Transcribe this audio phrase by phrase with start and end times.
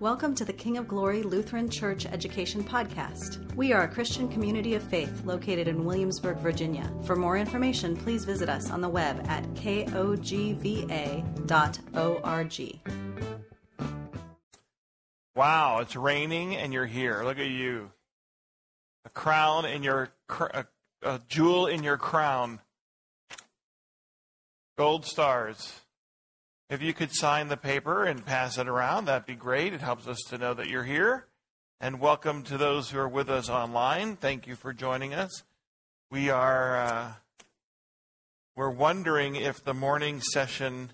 [0.00, 3.54] Welcome to the King of Glory Lutheran Church Education Podcast.
[3.54, 6.92] We are a Christian community of faith located in Williamsburg, Virginia.
[7.04, 9.84] For more information, please visit us on the web at kogva.org.
[15.36, 17.22] Wow, it's raining and you're here.
[17.22, 17.92] Look at you.
[19.04, 20.66] A crown in your a,
[21.02, 22.58] a jewel in your crown.
[24.76, 25.82] Gold stars.
[26.74, 29.72] If you could sign the paper and pass it around, that'd be great.
[29.72, 31.26] It helps us to know that you're here.
[31.80, 34.16] And welcome to those who are with us online.
[34.16, 35.44] Thank you for joining us.
[36.10, 37.12] We are uh,
[38.56, 40.90] we're wondering if the morning session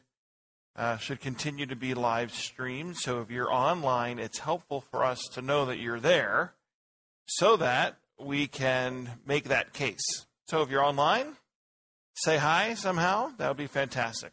[0.76, 2.98] uh, should continue to be live streamed.
[2.98, 6.52] So if you're online, it's helpful for us to know that you're there,
[7.24, 10.26] so that we can make that case.
[10.46, 11.36] So if you're online,
[12.12, 13.32] say hi somehow.
[13.38, 14.32] That would be fantastic.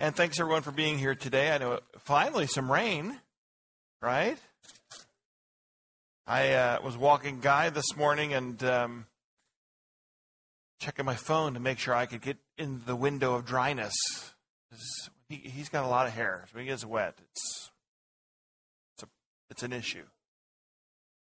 [0.00, 1.52] And thanks everyone for being here today.
[1.52, 3.20] I know finally some rain,
[4.02, 4.36] right?
[6.26, 9.06] I uh, was walking Guy this morning and um,
[10.80, 13.94] checking my phone to make sure I could get in the window of dryness.
[15.28, 17.70] He, has got a lot of hair, so when he gets wet, it's
[18.94, 19.06] it's, a,
[19.50, 20.04] it's an issue.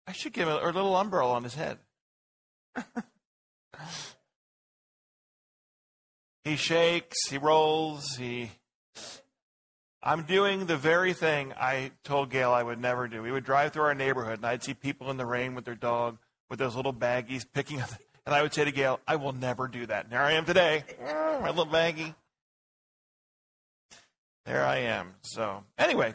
[0.07, 1.79] I should give him a, a little umbrella on his head.
[6.45, 8.51] He shakes, he rolls, he.
[10.03, 13.23] I'm doing the very thing I told Gail I would never do.
[13.23, 15.75] We would drive through our neighborhood, and I'd see people in the rain with their
[15.75, 16.17] dog,
[16.49, 17.91] with those little baggies picking up.
[18.27, 20.05] And I would say to Gail, I will never do that.
[20.05, 22.15] And there I am today, my little baggie.
[24.45, 25.15] There I am.
[25.23, 26.15] So, anyway,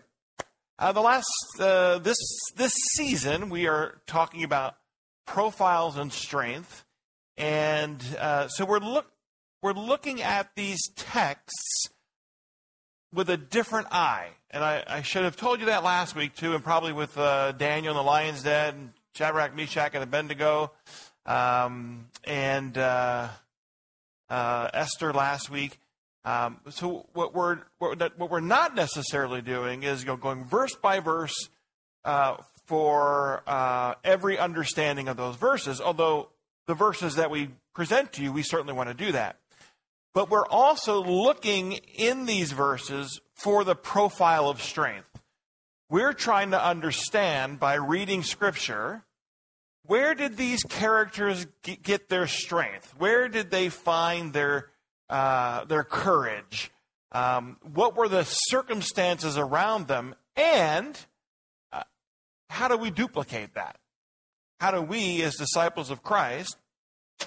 [0.77, 1.25] uh, the last
[1.59, 2.17] uh, this
[2.55, 4.75] this season we are talking about
[5.25, 6.85] profiles and strength,
[7.37, 9.11] and uh, so we're look
[9.63, 11.89] we're looking at these texts
[13.15, 14.27] with a different eye.
[14.51, 17.53] And I, I, should have told you that last week, too, and probably with uh,
[17.53, 20.71] Daniel and the Lion's Den, and Shadrach, Meshach, and Abednego,
[21.25, 23.29] um, and uh,
[24.29, 25.79] uh, Esther last week.
[26.25, 30.99] Um, so what we're what, we're not necessarily doing is you know, going verse by
[30.99, 31.49] verse
[32.03, 35.79] uh, for uh, every understanding of those verses.
[35.79, 36.29] Although
[36.65, 39.37] the verses that we present to you, we certainly want to do that.
[40.15, 45.19] But we're also looking in these verses for the profile of strength.
[45.89, 49.03] We're trying to understand by reading Scripture
[49.85, 51.45] where did these characters
[51.83, 52.95] get their strength?
[52.97, 54.69] Where did they find their,
[55.09, 56.71] uh, their courage?
[57.11, 60.15] Um, what were the circumstances around them?
[60.37, 60.97] And
[61.73, 61.83] uh,
[62.49, 63.77] how do we duplicate that?
[64.61, 66.57] How do we, as disciples of Christ,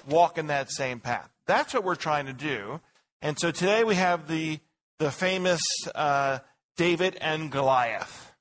[0.07, 1.29] walk in that same path?
[1.49, 2.79] That's what we're trying to do.
[3.23, 4.59] And so today we have the,
[4.99, 5.61] the famous
[5.95, 6.39] uh,
[6.77, 8.33] David and Goliath,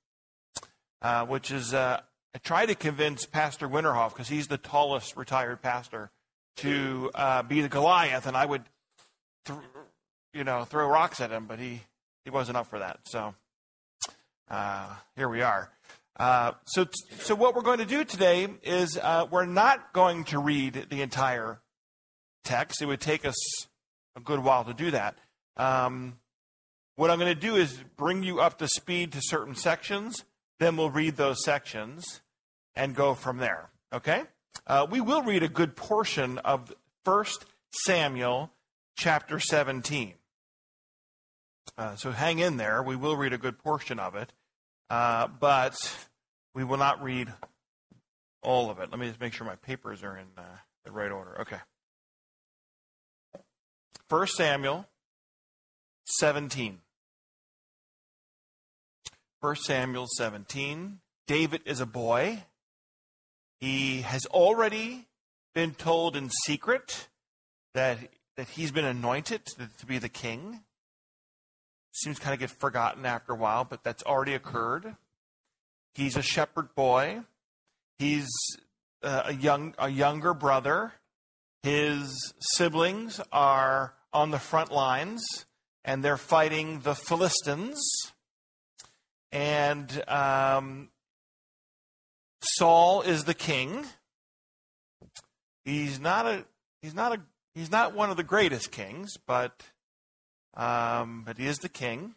[1.01, 2.03] uh, which is, uh,
[2.35, 6.11] I try to convince Pastor Winterhoff, because he's the tallest retired pastor,
[6.57, 8.65] to uh, be the Goliath, and I would,
[9.47, 9.59] th-
[10.35, 11.81] you know, throw rocks at him, but he,
[12.27, 12.99] he wasn't up for that.
[13.07, 13.35] So
[14.51, 15.71] uh, here we are.
[16.19, 16.87] Uh, so,
[17.21, 18.99] so what we're going to do today is
[19.31, 21.63] we're not going to read the entire
[22.45, 22.83] text.
[22.83, 23.37] It would take us
[24.17, 25.17] a good while to do that.
[25.57, 26.19] Um,
[26.97, 30.25] what I'm going to do is bring you up to speed to certain sections.
[30.59, 32.21] Then we'll read those sections
[32.75, 33.71] and go from there.
[33.93, 34.23] Okay?
[34.67, 37.25] Uh, we will read a good portion of 1
[37.71, 38.51] Samuel
[38.97, 40.15] chapter 17.
[41.77, 42.83] Uh, so hang in there.
[42.83, 44.33] We will read a good portion of it,
[44.91, 45.77] uh, but
[46.55, 47.33] we will not read
[48.43, 48.91] all of it.
[48.91, 50.43] Let me just make sure my papers are in uh,
[50.85, 51.41] the right order.
[51.43, 51.59] Okay.
[54.11, 54.87] 1 Samuel
[56.19, 56.79] 17.
[59.41, 61.01] 1 Samuel 17.
[61.27, 62.45] David is a boy.
[63.61, 65.05] He has already
[65.55, 67.09] been told in secret
[67.75, 67.99] that,
[68.39, 70.61] that he's been anointed to, be the king.
[71.93, 74.97] Seems kind of get forgotten after a while, but that's already occurred.
[75.95, 77.25] He's a shepherd boy.
[77.99, 78.29] He's
[79.03, 80.93] uh, a young a younger brother.
[81.63, 85.23] His siblings are on the front lines,
[85.85, 87.81] and they're fighting the Philistines.
[89.31, 90.89] And um,
[92.43, 93.85] Saul is the king.
[95.65, 96.45] He's not a
[96.81, 97.21] he's not a
[97.55, 99.63] he's not one of the greatest kings, but
[100.55, 102.15] um, but he is the king.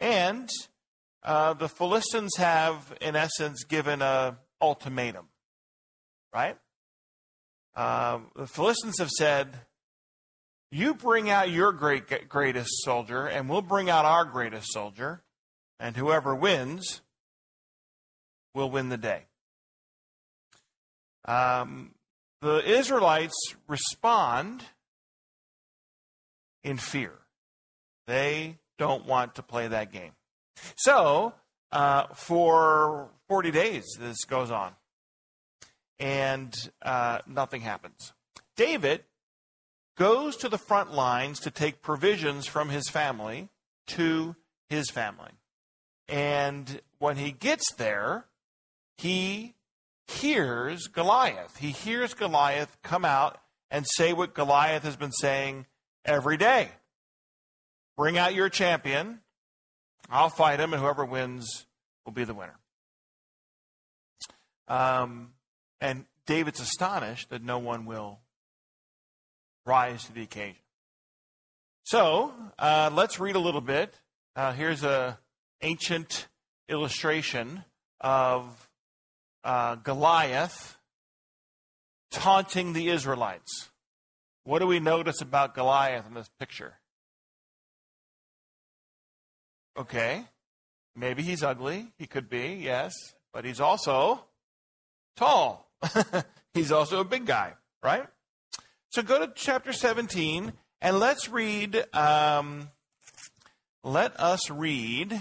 [0.00, 0.48] And
[1.22, 5.28] uh, the Philistines have, in essence, given a ultimatum,
[6.32, 6.56] right?
[7.76, 9.60] Uh, the Philistines have said,
[10.70, 15.22] you bring out your great, greatest soldier, and we'll bring out our greatest soldier.
[15.82, 17.00] and whoever wins
[18.54, 19.22] will win the day.
[21.24, 21.94] Um,
[22.42, 23.34] the Israelites
[23.66, 24.64] respond
[26.62, 27.12] in fear.
[28.06, 30.12] They don't want to play that game.
[30.76, 31.32] So,
[31.72, 34.72] uh, for 40 days, this goes on,
[35.98, 38.12] and uh, nothing happens.
[38.56, 39.04] David
[39.96, 43.48] goes to the front lines to take provisions from his family
[43.88, 44.36] to
[44.68, 45.32] his family.
[46.08, 48.26] And when he gets there,
[48.96, 49.54] he
[50.06, 51.58] hears Goliath.
[51.58, 53.38] He hears Goliath come out
[53.70, 55.66] and say what Goliath has been saying
[56.04, 56.70] every day
[58.00, 59.20] Bring out your champion.
[60.08, 61.66] I'll fight him, and whoever wins
[62.06, 62.58] will be the winner.
[64.68, 65.34] Um,
[65.82, 68.20] and David's astonished that no one will
[69.66, 70.56] rise to the occasion.
[71.84, 73.94] So uh, let's read a little bit.
[74.36, 75.14] Uh, here's an
[75.62, 76.28] ancient
[76.68, 77.64] illustration
[78.00, 78.68] of
[79.44, 80.78] uh, Goliath
[82.10, 83.70] taunting the Israelites.
[84.44, 86.74] What do we notice about Goliath in this picture?
[89.76, 90.24] Okay.
[90.96, 91.88] Maybe he's ugly.
[91.98, 92.92] He could be, yes.
[93.32, 94.24] But he's also
[95.16, 95.70] tall.
[96.54, 98.06] he's also a big guy, right?
[98.90, 100.52] So go to chapter 17
[100.82, 102.70] and let's read, um,
[103.84, 105.20] let us read,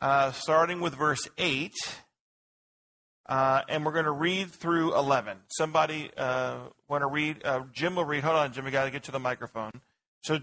[0.00, 1.74] uh, starting with verse 8.
[3.26, 5.36] Uh, and we're going to read through 11.
[5.48, 7.44] Somebody uh, want to read?
[7.44, 8.22] Uh, Jim will read.
[8.22, 8.64] Hold on, Jim.
[8.64, 9.72] We got to get to the microphone.
[10.22, 10.38] So,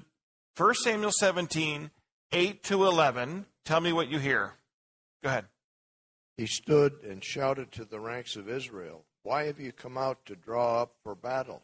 [0.58, 1.92] 1 Samuel 17,
[2.34, 3.46] 8 to 11.
[3.64, 4.52] Tell me what you hear.
[5.24, 5.46] Go ahead.
[6.36, 10.36] He stood and shouted to the ranks of Israel, Why have you come out to
[10.36, 11.64] draw up for battle?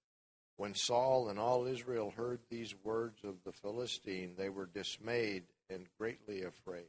[0.57, 5.87] When Saul and all Israel heard these words of the Philistine, they were dismayed and
[5.97, 6.85] greatly afraid.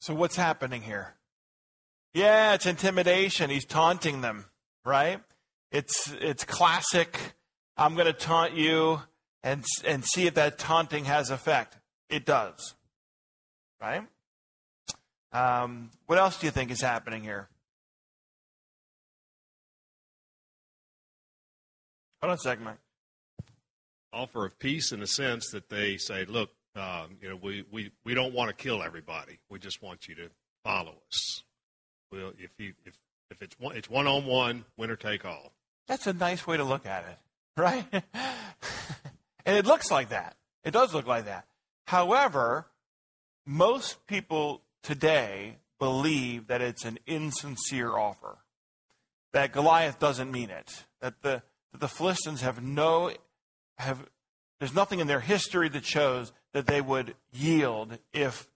[0.00, 1.14] So, what's happening here?
[2.14, 3.50] Yeah, it's intimidation.
[3.50, 4.46] He's taunting them,
[4.84, 5.20] right?
[5.70, 7.18] It's it's classic.
[7.76, 9.00] I'm going to taunt you
[9.42, 11.78] and and see if that taunting has effect.
[12.08, 12.74] It does,
[13.80, 14.02] right?
[15.32, 17.48] Um, what else do you think is happening here?
[22.22, 22.78] Hold on a second, Mike.
[24.12, 27.92] Offer of peace in the sense that they say, look, um, you know, we, we,
[28.04, 29.38] we don't want to kill everybody.
[29.48, 30.30] We just want you to
[30.64, 31.42] follow us.
[32.12, 32.94] Well, if you if
[33.30, 35.52] if it's one it's one on one, winner take all.
[35.86, 37.18] That's a nice way to look at it,
[37.60, 37.84] right?
[37.92, 40.36] and it looks like that.
[40.64, 41.46] It does look like that.
[41.86, 42.66] However,
[43.46, 48.38] most people today believe that it's an insincere offer.
[49.32, 50.84] That Goliath doesn't mean it.
[51.00, 53.12] That the that the Philistines have no
[53.78, 54.06] have
[54.58, 58.50] there's nothing in their history that shows that they would yield if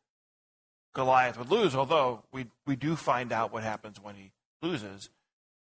[0.95, 4.31] Goliath would lose, although we, we do find out what happens when he
[4.63, 5.09] loses.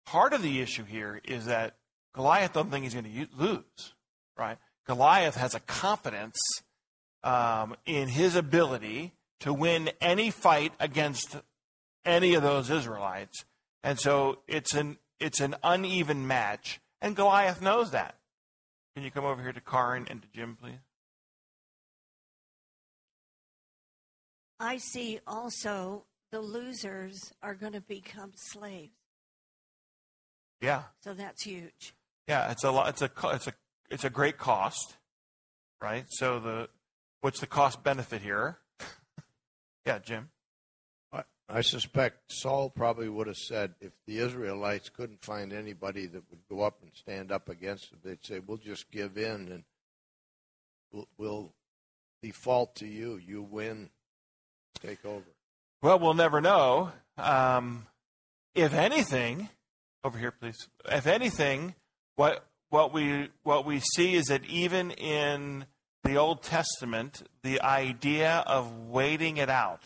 [0.06, 1.76] Part of the issue here is that
[2.14, 3.94] Goliath doesn't think he's going to lose,
[4.36, 4.58] right?
[4.86, 6.38] Goliath has a confidence
[7.22, 11.36] um, in his ability to win any fight against
[12.04, 13.44] any of those Israelites.
[13.84, 18.16] And so it's an, it's an uneven match, and Goliath knows that.
[18.94, 20.80] Can you come over here to Karin and to Jim, please?
[24.58, 28.92] I see also the losers are going to become slaves.
[30.60, 30.82] Yeah.
[31.02, 31.94] So that's huge.
[32.28, 32.90] Yeah, it's a lot.
[32.90, 33.54] It's a it's a
[33.90, 34.96] it's a great cost,
[35.80, 36.04] right?
[36.08, 36.68] So the
[37.22, 38.58] what's the cost benefit here?
[39.86, 40.28] yeah, Jim.
[41.52, 46.46] I, suspect Saul probably would have said if the Israelites couldn't find anybody that would
[46.48, 49.64] go up and stand up against them, they'd say, "We'll just give in and
[50.92, 51.52] we'll, we'll
[52.22, 53.16] default to you.
[53.16, 53.90] You win."
[54.80, 55.24] take over?
[55.82, 56.92] Well, we'll never know.
[57.16, 57.86] Um,
[58.54, 59.48] if anything,
[60.04, 60.68] over here, please.
[60.90, 61.74] If anything,
[62.16, 65.66] what what we what we see is that even in
[66.04, 69.82] the Old Testament, the idea of waiting it out,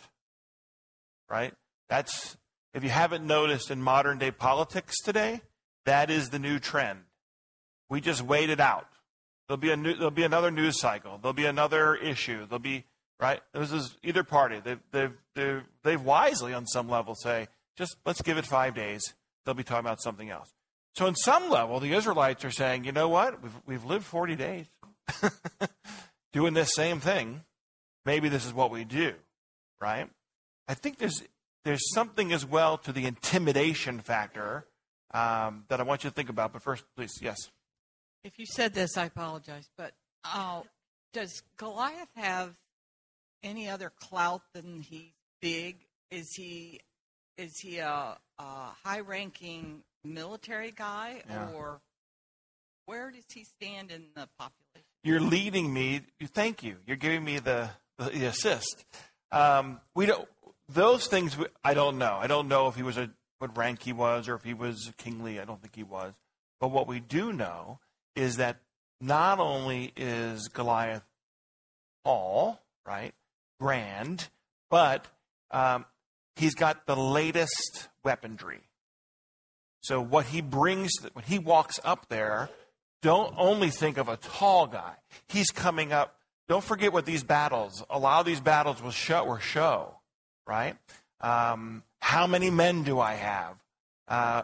[1.34, 1.52] right?
[1.88, 2.36] That's
[2.74, 5.40] if you haven't noticed in modern day politics today,
[5.84, 7.00] that is the new trend.
[7.90, 8.86] We just wait it out.
[9.48, 11.18] There'll be a new, there'll be another news cycle.
[11.20, 12.46] There'll be another issue.
[12.46, 12.84] There'll be
[13.20, 13.40] right?
[13.52, 14.60] This is either party.
[14.64, 19.14] They've, they've, they've, they've wisely, on some level, say, just let's give it five days.
[19.44, 20.52] They'll be talking about something else.
[20.94, 23.42] So, in some level, the Israelites are saying, you know what?
[23.42, 24.66] We've, we've lived 40 days
[26.32, 27.42] doing this same thing.
[28.04, 29.14] Maybe this is what we do,
[29.80, 30.08] right?
[30.68, 31.22] I think there's,
[31.64, 34.66] there's something as well to the intimidation factor
[35.12, 36.52] um, that I want you to think about.
[36.52, 37.36] But first, please, yes.
[38.24, 39.68] If you said this, I apologize.
[39.76, 39.92] But
[40.24, 40.62] uh,
[41.12, 42.54] does Goliath have
[43.42, 45.76] any other clout than he's big?
[46.10, 46.80] Is he
[47.36, 48.44] is he a, a
[48.84, 51.50] high-ranking military guy, Yeah.
[51.52, 51.80] or
[52.86, 54.86] where does he stand in the population?
[55.02, 56.02] You're leading me.
[56.28, 56.76] Thank you.
[56.86, 58.84] You're giving me the, the, the assist.
[59.32, 60.28] Um, we don't.
[60.68, 62.18] Those things I don't know.
[62.20, 64.92] I don't know if he was a what rank he was or if he was
[64.96, 65.40] kingly.
[65.40, 66.14] I don't think he was.
[66.60, 67.80] But what we do know
[68.16, 68.58] is that
[69.00, 71.02] not only is Goliath
[72.04, 73.12] tall, right,
[73.60, 74.28] grand,
[74.70, 75.06] but
[75.50, 75.84] um,
[76.36, 78.60] he's got the latest weaponry.
[79.80, 82.48] So what he brings when he walks up there,
[83.02, 84.94] don't only think of a tall guy.
[85.28, 86.16] He's coming up.
[86.48, 87.84] Don't forget what these battles.
[87.90, 89.98] A lot of these battles will show or show,
[90.46, 90.76] right?
[91.20, 93.56] Um, how many men do I have?
[94.08, 94.42] Uh,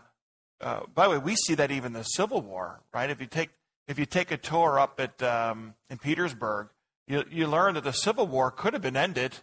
[0.61, 3.11] uh, by the way, we see that even in the Civil War, right?
[3.11, 3.51] If you take
[3.89, 6.69] if you take a tour up at um, in Petersburg,
[7.07, 9.37] you you learn that the Civil War could have been ended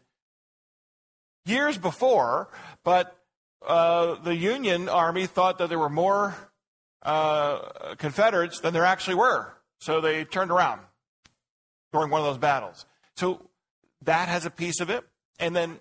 [1.45, 2.49] years before,
[2.83, 3.17] but
[3.65, 6.35] uh, the Union Army thought that there were more
[7.03, 9.53] uh, Confederates than there actually were.
[9.79, 10.81] So they turned around
[11.93, 12.85] during one of those battles.
[13.15, 13.49] So
[14.03, 15.03] that has a piece of it.
[15.39, 15.79] And then,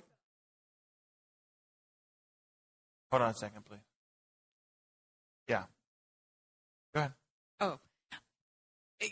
[3.11, 3.81] hold on a second, please.
[5.49, 5.65] Yeah.
[6.95, 7.13] Go ahead.
[7.61, 7.79] Oh,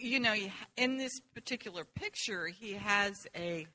[0.00, 0.34] you know,
[0.76, 3.66] in this particular picture, he has a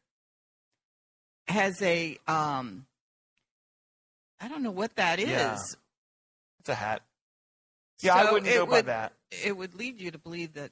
[1.47, 2.85] has a um.
[4.41, 5.29] I don't know what that is.
[5.29, 5.57] Yeah.
[6.59, 7.01] It's a hat.
[8.01, 9.13] Yeah, I wouldn't go by that.
[9.43, 10.71] It would lead you to believe that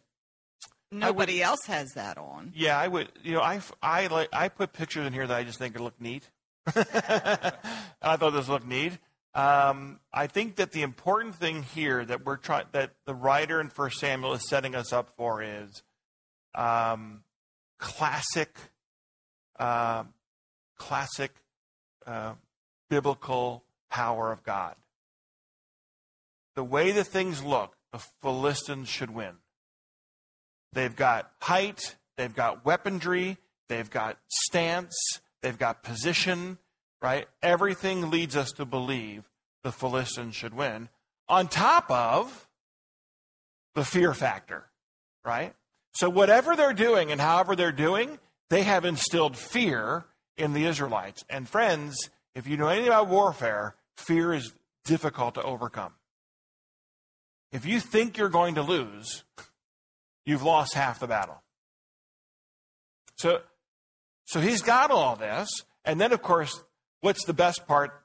[0.92, 2.54] nobody else has that on.
[2.56, 3.10] Yeah, I would.
[3.24, 6.00] You know, I, I like I put pictures in here that I just think look
[6.00, 6.30] neat.
[6.68, 8.98] I thought this looked neat.
[9.38, 13.70] Um, I think that the important thing here that we're trying that the writer in
[13.70, 15.84] First Samuel is setting us up for is
[16.56, 17.22] um,
[17.78, 18.58] classic,
[19.60, 20.06] uh,
[20.76, 21.36] classic
[22.08, 22.34] uh,
[22.90, 24.74] biblical power of God.
[26.56, 29.36] The way the things look, the Philistines should win.
[30.74, 34.98] They've got height, they've got weaponry, they've got stance,
[35.44, 36.58] they've got position,
[37.02, 37.28] right?
[37.42, 39.30] Everything leads us to believe
[39.64, 40.90] the Philistines should win,
[41.28, 42.48] on top of
[43.76, 44.66] the fear factor,
[45.26, 45.54] right?
[45.94, 50.06] So, whatever they're doing and however they're doing, they have instilled fear
[50.38, 51.24] in the Israelites.
[51.30, 54.54] And, friends, if you know anything about warfare, fear is
[54.86, 55.94] difficult to overcome.
[57.52, 59.24] If you think you're going to lose,
[60.26, 61.42] you've lost half the battle.
[63.16, 63.42] So,
[64.26, 65.50] so he's got all this.
[65.84, 66.64] And then, of course,
[67.08, 68.04] what's the best part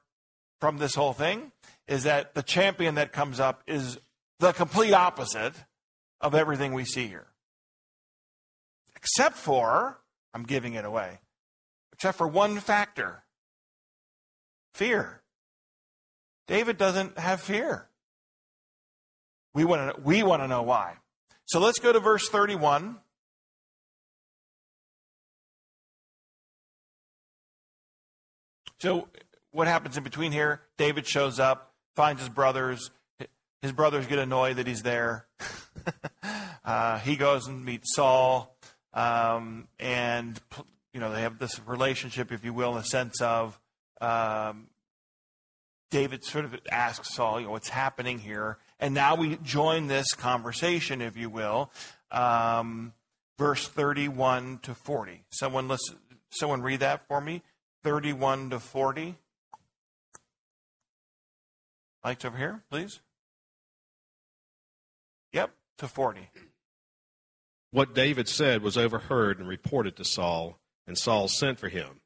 [0.61, 1.50] from this whole thing
[1.88, 3.99] is that the champion that comes up is
[4.38, 5.54] the complete opposite
[6.21, 7.26] of everything we see here.
[8.94, 9.99] Except for,
[10.32, 11.18] I'm giving it away,
[11.92, 13.25] except for one factor
[14.73, 15.23] fear.
[16.47, 17.88] David doesn't have fear.
[19.52, 20.94] We want to we want to know why.
[21.47, 22.99] So let's go to verse 31.
[28.83, 29.07] So
[29.53, 30.61] what happens in between here?
[30.77, 32.91] David shows up, finds his brothers.
[33.61, 35.29] His brothers get annoyed that he's there.
[36.65, 38.57] uh, he goes and meets Saul,
[38.93, 40.37] um, and
[40.93, 43.57] you know they have this relationship, if you will, in the sense of
[44.01, 44.67] um,
[45.93, 48.59] David sort of asks Saul, you know, what's happening here?
[48.81, 51.71] And now we join this conversation, if you will,
[52.11, 52.95] um,
[53.39, 55.23] verse 31 to 40.
[55.31, 55.99] Someone listen,
[56.31, 57.43] someone read that for me.
[57.83, 59.17] 31 to 40.
[62.05, 63.01] Lights over here, please.
[65.33, 66.29] Yep, to 40.
[67.71, 72.01] What David said was overheard and reported to Saul, and Saul sent for him.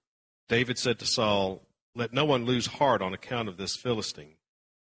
[0.49, 1.63] David said to Saul,
[1.95, 4.37] Let no one lose heart on account of this Philistine.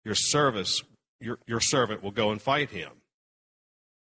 [0.06, 0.84] Your service,
[1.20, 2.91] your, your servant will go and fight him.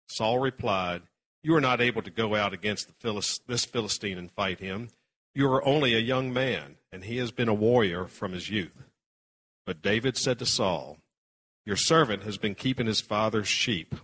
[0.09, 1.03] Saul replied,
[1.43, 4.91] You are not able to go out against the Philis- this Philistine and fight him.
[5.37, 8.85] You are only a young man, and he has been a warrior from his youth.
[9.67, 10.97] But David said to Saul,
[11.67, 13.95] Your servant has been keeping his father's sheep.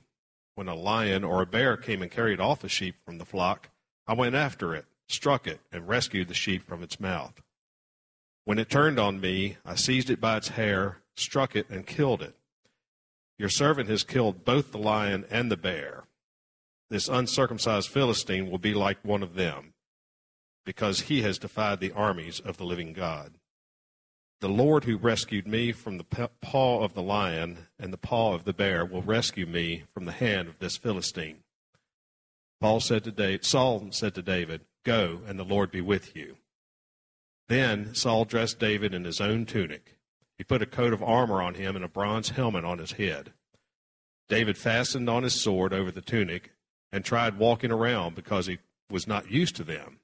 [0.56, 3.70] When a lion or a bear came and carried off a sheep from the flock,
[4.06, 7.40] I went after it, struck it, and rescued the sheep from its mouth.
[8.44, 12.20] When it turned on me, I seized it by its hair, struck it, and killed
[12.20, 12.34] it.
[13.38, 16.04] Your servant has killed both the lion and the bear.
[16.90, 19.72] This uncircumcised Philistine will be like one of them,
[20.64, 23.34] because he has defied the armies of the living God.
[24.40, 28.44] The Lord who rescued me from the paw of the lion and the paw of
[28.44, 31.44] the bear will rescue me from the hand of this Philistine.
[32.60, 36.36] Paul said to David, Saul said to David, Go, and the Lord be with you.
[37.48, 39.96] Then Saul dressed David in his own tunic.
[40.38, 43.32] He put a coat of armor on him and a bronze helmet on his head.
[44.28, 46.52] David fastened on his sword over the tunic
[46.90, 48.58] and tried walking around because he
[48.90, 49.98] was not used to them.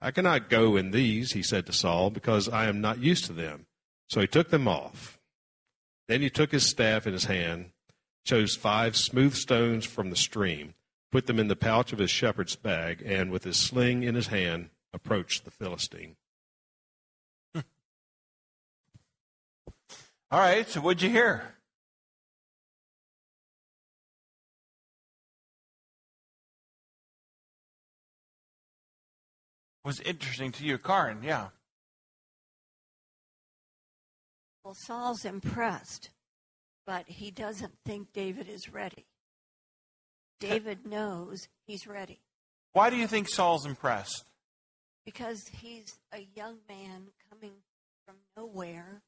[0.00, 3.32] I cannot go in these, he said to Saul, because I am not used to
[3.32, 3.66] them.
[4.08, 5.18] So he took them off.
[6.06, 7.70] Then he took his staff in his hand,
[8.24, 10.74] chose five smooth stones from the stream,
[11.10, 14.28] put them in the pouch of his shepherd's bag, and with his sling in his
[14.28, 16.16] hand, approached the Philistine.
[17.54, 17.64] All
[20.30, 21.57] right, so what'd you hear?
[29.84, 30.78] Was interesting to you.
[30.78, 31.48] Karin, yeah.
[34.64, 36.10] Well, Saul's impressed,
[36.86, 39.06] but he doesn't think David is ready.
[40.40, 42.20] David knows he's ready.
[42.72, 44.24] Why do you think Saul's impressed?
[45.04, 47.52] Because he's a young man coming
[48.04, 49.02] from nowhere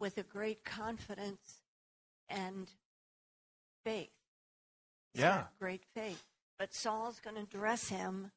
[0.00, 1.60] with a great confidence
[2.28, 2.70] and
[3.84, 4.10] faith.
[5.12, 5.44] He's yeah.
[5.60, 6.24] Great faith.
[6.58, 8.32] But Saul's going to dress him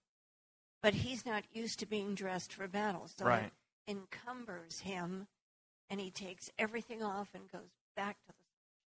[0.85, 3.07] but he's not used to being dressed for battle.
[3.17, 3.51] So right.
[3.87, 5.25] it encumbers him,
[5.89, 8.33] and he takes everything off and goes back to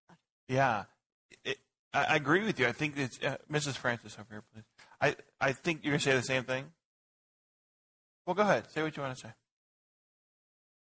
[0.09, 0.55] the.
[0.55, 0.85] Yeah,
[1.45, 1.59] it,
[1.93, 2.69] I, I, agree with you.
[2.69, 3.75] I think it's uh, Mrs.
[3.75, 4.63] Francis over here, please.
[5.01, 6.67] I, I think you're going to say the same thing.
[8.25, 8.71] Well, go ahead.
[8.71, 9.33] Say what you want to say.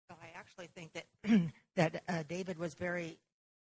[0.09, 3.17] So I actually think that that uh, David was very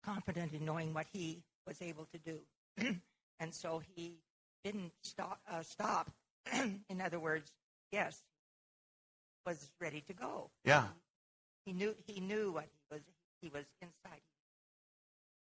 [0.06, 2.98] confident in knowing what he was able to do,
[3.40, 4.20] and so he
[4.64, 5.40] didn't stop.
[5.52, 6.12] Uh, stop
[6.90, 7.52] in other words,
[7.92, 8.22] yes,
[9.46, 10.50] was ready to go.
[10.66, 10.86] Yeah.
[11.66, 13.02] He, he knew he knew what he was
[13.42, 14.22] he was inside.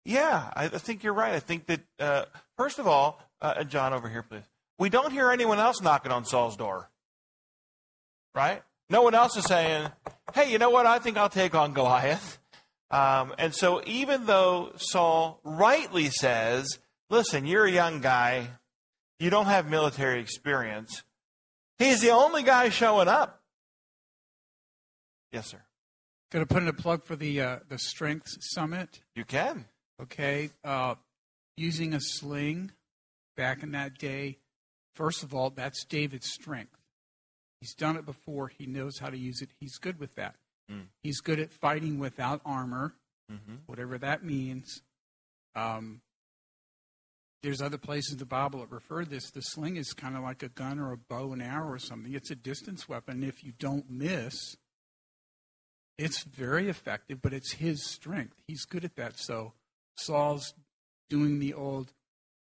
[0.06, 1.34] Yeah, I, I think you're right.
[1.34, 2.26] I think that uh,
[2.58, 4.44] first of all, uh, John over here, please.
[4.80, 6.90] We don't hear anyone else knocking on Saul's door,
[8.34, 8.64] right?
[8.90, 9.90] No one else is saying,
[10.34, 10.86] "Hey, you know what?
[10.86, 12.40] I think I'll take on Goliath."
[12.90, 18.50] Um, and so, even though Saul rightly says, "Listen, you're a young guy
[19.22, 21.04] you don't have military experience.
[21.78, 23.42] He's the only guy showing up.
[25.32, 25.62] Yes, sir.
[26.32, 29.02] Going to put in a plug for the uh, the Strength Summit.
[29.16, 29.66] You can.
[30.02, 30.50] Okay.
[30.64, 30.96] Uh,
[31.56, 32.72] using a sling
[33.38, 34.40] back in that day.
[34.96, 36.78] First of all, that's David's strength.
[37.60, 38.48] He's done it before.
[38.48, 39.50] He knows how to use it.
[39.60, 40.36] He's good with that.
[40.70, 40.88] Mm.
[41.04, 42.96] He's good at fighting without armor,
[43.32, 43.56] mm-hmm.
[43.68, 44.82] whatever that means.
[45.56, 46.02] Um,
[47.44, 49.32] there's other places in the Bible that refer to this.
[49.32, 52.14] The sling is kind of like a gun or a bow and arrow or something.
[52.14, 53.24] It's a distance weapon.
[53.24, 54.58] If you don't miss,
[55.98, 58.36] it's very effective, but it's his strength.
[58.48, 59.20] He's good at that.
[59.20, 59.54] So
[59.96, 60.54] Saul's
[61.10, 61.94] doing the old,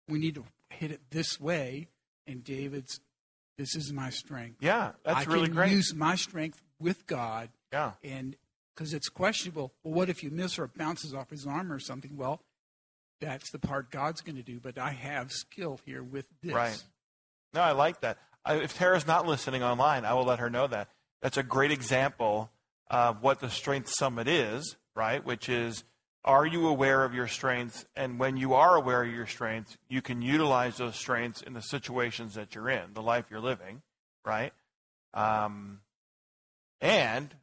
[0.08, 1.88] we need to hit it this way,
[2.28, 3.00] and David's,
[3.58, 4.58] this is my strength.
[4.62, 5.72] Yeah, that's I really can great.
[5.72, 7.50] Use my strength with God.
[7.74, 7.92] Yeah.
[8.04, 8.36] And
[8.76, 9.74] because it's questionable.
[9.84, 12.16] Well, what if you miss or it bounces off his arm or something?
[12.16, 12.42] Well,
[13.22, 16.54] that's the part God's going to do, but I have skill here with this.
[16.54, 16.84] Right.
[17.54, 18.18] No, I like that.
[18.44, 20.90] I, if Tara's not listening online, I will let her know that.
[21.22, 22.50] That's a great example
[22.90, 25.24] of what the Strength Summit is, right?
[25.24, 25.84] Which is,
[26.26, 27.86] are you aware of your strengths?
[27.96, 31.62] And when you are aware of your strengths, you can utilize those strengths in the
[31.62, 33.84] situations that you're in, the life you're living,
[34.26, 34.54] right?
[35.14, 35.82] Um,
[36.80, 37.34] and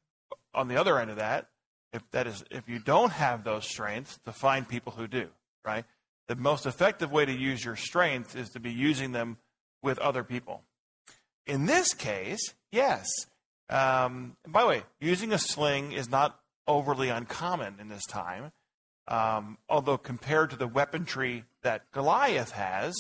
[0.52, 1.48] on the other end of that,
[1.92, 5.28] if that is, if you don't have those strengths, to find people who do
[5.64, 5.84] right?
[6.28, 9.38] The most effective way to use your strength is to be using them
[9.82, 10.62] with other people.
[11.46, 13.06] In this case, yes.
[13.70, 18.52] Um, by the way, using a sling is not overly uncommon in this time.
[19.08, 22.94] Um, although compared to the weaponry that Goliath has,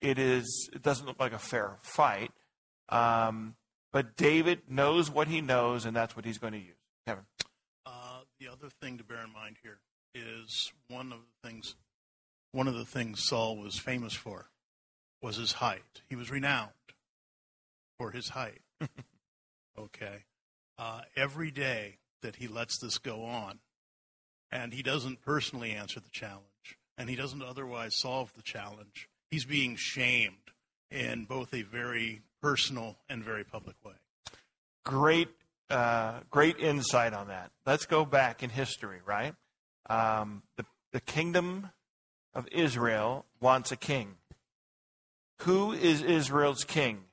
[0.00, 2.32] it is it doesn't look like a fair fight.
[2.88, 3.56] Um,
[3.92, 6.76] but David knows what he knows, and that's what he's going to use.
[7.06, 7.24] Kevin.
[7.84, 9.80] Uh, the other thing to bear in mind here
[10.14, 11.74] is one of the things
[12.52, 14.46] one of the things Saul was famous for
[15.22, 16.02] was his height.
[16.08, 16.70] He was renowned
[17.98, 18.60] for his height.
[19.78, 20.24] okay.
[20.78, 23.58] Uh, every day that he lets this go on,
[24.50, 29.44] and he doesn't personally answer the challenge, and he doesn't otherwise solve the challenge, he's
[29.44, 30.34] being shamed
[30.90, 33.92] in both a very personal and very public way.
[34.84, 35.28] Great,
[35.68, 37.50] uh, great insight on that.
[37.66, 39.34] Let's go back in history, right?
[39.88, 41.70] Um, the, the kingdom
[42.34, 44.16] of Israel wants a king.
[45.42, 47.04] Who is Israel's king?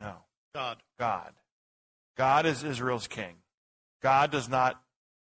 [0.00, 0.16] No.
[0.54, 0.78] God.
[0.98, 1.32] God.
[2.16, 3.36] God is Israel's king.
[4.02, 4.82] God does not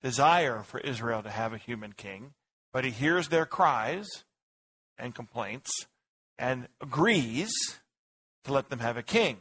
[0.02, 2.34] desire for Israel to have a human king,
[2.74, 4.08] but he hears their cries
[4.98, 5.88] and complaints
[6.38, 7.52] and agrees
[8.44, 9.38] to let them have a king.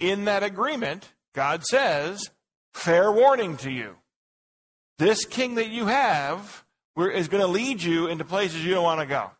[0.00, 2.30] In that agreement, God says,
[2.72, 3.96] fair warning to you.
[4.98, 6.64] This king that you have
[6.96, 9.30] is going to lead you into places you don't want to go.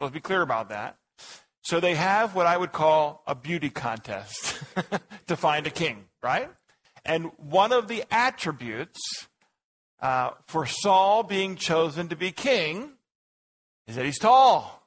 [0.00, 0.96] Let's be clear about that.
[1.62, 4.62] So they have what I would call a beauty contest
[5.28, 6.50] to find a king, right?
[7.06, 9.00] And one of the attributes
[10.00, 12.92] uh, for Saul being chosen to be king
[13.86, 14.86] is that he's tall.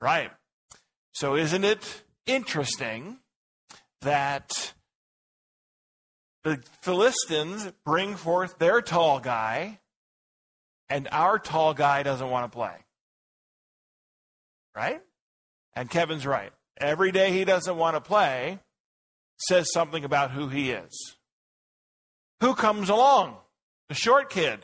[0.00, 0.30] Right.
[1.12, 3.18] So isn't it interesting
[4.02, 4.72] that
[6.48, 9.80] the Philistines bring forth their tall guy
[10.88, 12.74] and our tall guy doesn't want to play?
[14.74, 15.02] Right?
[15.74, 16.52] And Kevin's right.
[16.78, 18.60] Every day he doesn't want to play
[19.38, 21.16] says something about who he is.
[22.40, 23.36] Who comes along?
[23.88, 24.60] The short kid.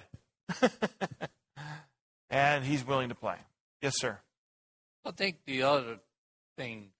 [2.31, 3.37] and he's willing to play.
[3.83, 4.19] Yes, sir.
[5.05, 5.99] I think the other
[6.57, 6.91] thing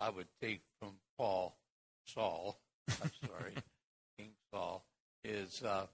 [0.00, 1.56] I would take from Paul,
[2.04, 3.54] Saul, I'm sorry,
[4.56, 4.82] Saul,
[5.22, 5.86] is uh,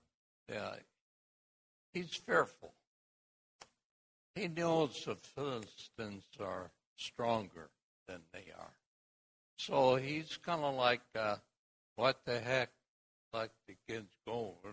[0.55, 0.75] uh,
[1.93, 2.73] he's fearful.
[4.37, 7.71] He knows the Philistines are stronger
[8.07, 8.73] than they are.
[9.57, 11.37] So he's kind of like, uh,
[11.97, 12.71] what the heck?
[13.33, 14.73] Like the kids go, we're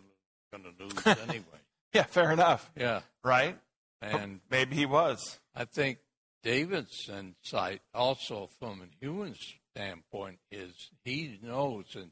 [0.55, 1.59] going to lose anyway.
[1.93, 2.69] yeah, fair enough.
[2.77, 3.01] Yeah.
[3.23, 3.57] Right?
[4.01, 5.39] And maybe he was.
[5.55, 5.97] I think
[6.43, 9.35] David's insight, also from a human
[9.73, 12.11] standpoint, is he knows and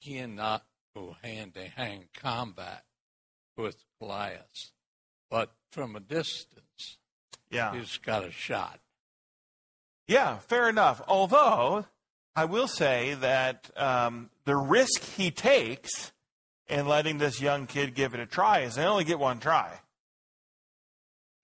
[0.00, 0.64] he cannot
[1.22, 2.84] hand to hand combat
[3.56, 4.70] with Goliath.
[5.30, 6.98] But from a distance,
[7.50, 7.74] yeah.
[7.74, 8.80] he's got a shot.
[10.08, 11.00] Yeah, fair enough.
[11.06, 11.86] Although
[12.34, 16.12] I will say that um, the risk he takes
[16.68, 19.80] in letting this young kid give it a try is they only get one try.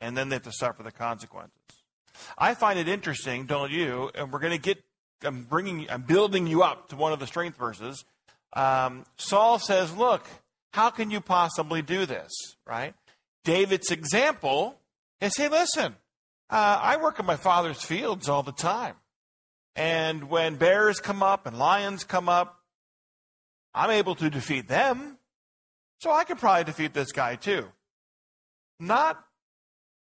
[0.01, 1.53] And then they have to suffer the consequences.
[2.37, 4.11] I find it interesting, don't you?
[4.15, 4.83] And we're going to get,
[5.23, 8.05] I'm bringing, I'm building you up to one of the strength verses.
[8.57, 10.27] Um, Saul says, Look,
[10.73, 12.33] how can you possibly do this?
[12.67, 12.95] Right?
[13.45, 14.81] David's example
[15.21, 15.95] is hey, listen,
[16.51, 18.97] uh, I work in my father's fields all the time.
[19.77, 22.61] And when bears come up and lions come up,
[23.75, 25.19] I'm able to defeat them.
[26.01, 27.67] So I could probably defeat this guy too.
[28.81, 29.23] Not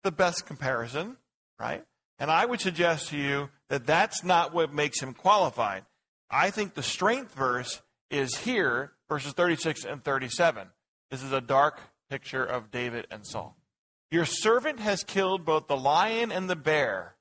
[0.03, 1.17] the best comparison,
[1.59, 1.83] right?
[2.19, 5.85] And I would suggest to you that that's not what makes him qualified.
[6.29, 10.67] I think the strength verse is here, verses 36 and 37.
[11.11, 13.55] This is a dark picture of David and Saul.
[14.11, 17.15] Your servant has killed both the lion and the bear.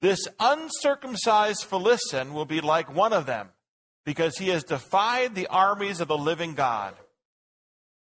[0.00, 3.50] This uncircumcised Philistine will be like one of them,
[4.04, 6.94] because he has defied the armies of the living God.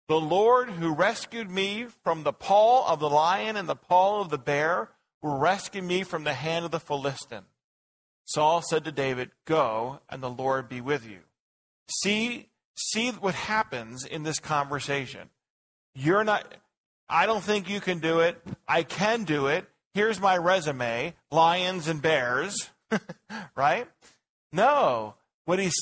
[0.08, 4.30] The Lord who rescued me from the paw of the lion and the paw of
[4.30, 4.90] the bear
[5.22, 7.46] will rescue me from the hand of the Philistine.
[8.26, 11.20] Saul said to David, Go, and the Lord be with you.
[11.90, 15.30] See, see what happens in this conversation.
[15.96, 16.54] You're not,
[17.10, 18.42] I don't think you can do it.
[18.68, 22.70] I can do it here's my resume lions and bears,
[23.56, 23.88] right?
[24.52, 25.16] No.
[25.46, 25.76] What he's,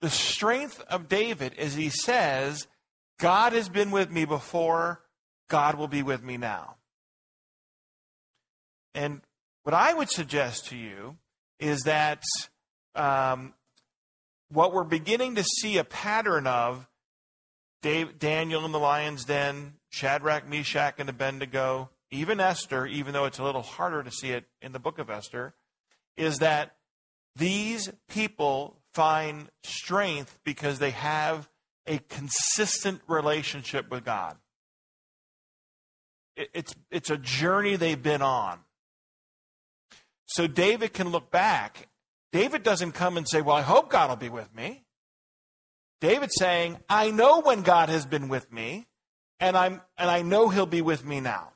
[0.00, 2.66] the strength of David is he says,
[3.18, 5.00] God has been with me before,
[5.48, 6.76] God will be with me now.
[8.94, 9.20] And
[9.62, 11.16] what I would suggest to you
[11.58, 12.22] is that
[12.94, 13.54] um,
[14.50, 16.88] what we're beginning to see a pattern of
[17.82, 23.38] Dave, Daniel in the lion's den, Shadrach, Meshach, and Abednego, even Esther, even though it's
[23.38, 25.54] a little harder to see it in the book of Esther,
[26.16, 26.76] is that
[27.36, 31.48] these people find strength because they have
[31.86, 34.36] a consistent relationship with God.
[36.36, 38.60] It's, it's a journey they've been on.
[40.26, 41.88] So David can look back.
[42.32, 44.84] David doesn't come and say, Well, I hope God will be with me.
[46.00, 48.86] David's saying, I know when God has been with me,
[49.38, 51.52] and, I'm, and I know he'll be with me now.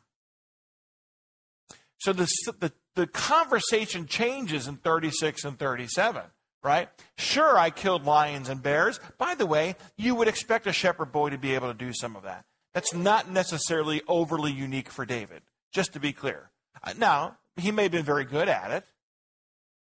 [1.98, 6.22] So the, the, the conversation changes in 36 and 37,
[6.62, 6.90] right?
[7.16, 9.00] Sure, I killed lions and bears.
[9.16, 12.14] By the way, you would expect a shepherd boy to be able to do some
[12.14, 12.44] of that.
[12.74, 16.50] That's not necessarily overly unique for David, just to be clear.
[16.82, 18.84] Uh, now, he may have been very good at it.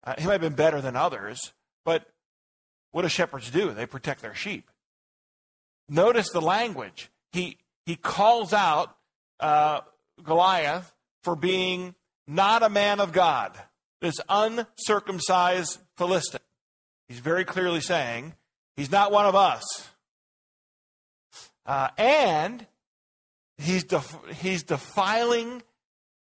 [0.03, 2.05] Uh, he might have been better than others, but
[2.91, 3.71] what do shepherds do?
[3.71, 4.69] They protect their sheep.
[5.89, 7.09] Notice the language.
[7.31, 8.95] He, he calls out
[9.39, 9.81] uh,
[10.23, 11.95] Goliath for being
[12.27, 13.57] not a man of God,
[14.01, 16.41] this uncircumcised Philistine.
[17.07, 18.35] He's very clearly saying
[18.75, 19.63] he's not one of us.
[21.65, 22.65] Uh, and
[23.57, 25.61] he's, def- he's defiling,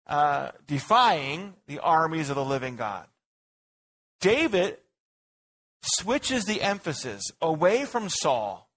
[0.08, 3.08] uh, defying the armies of the living God.
[4.26, 4.78] David
[5.84, 8.68] switches the emphasis away from Saul,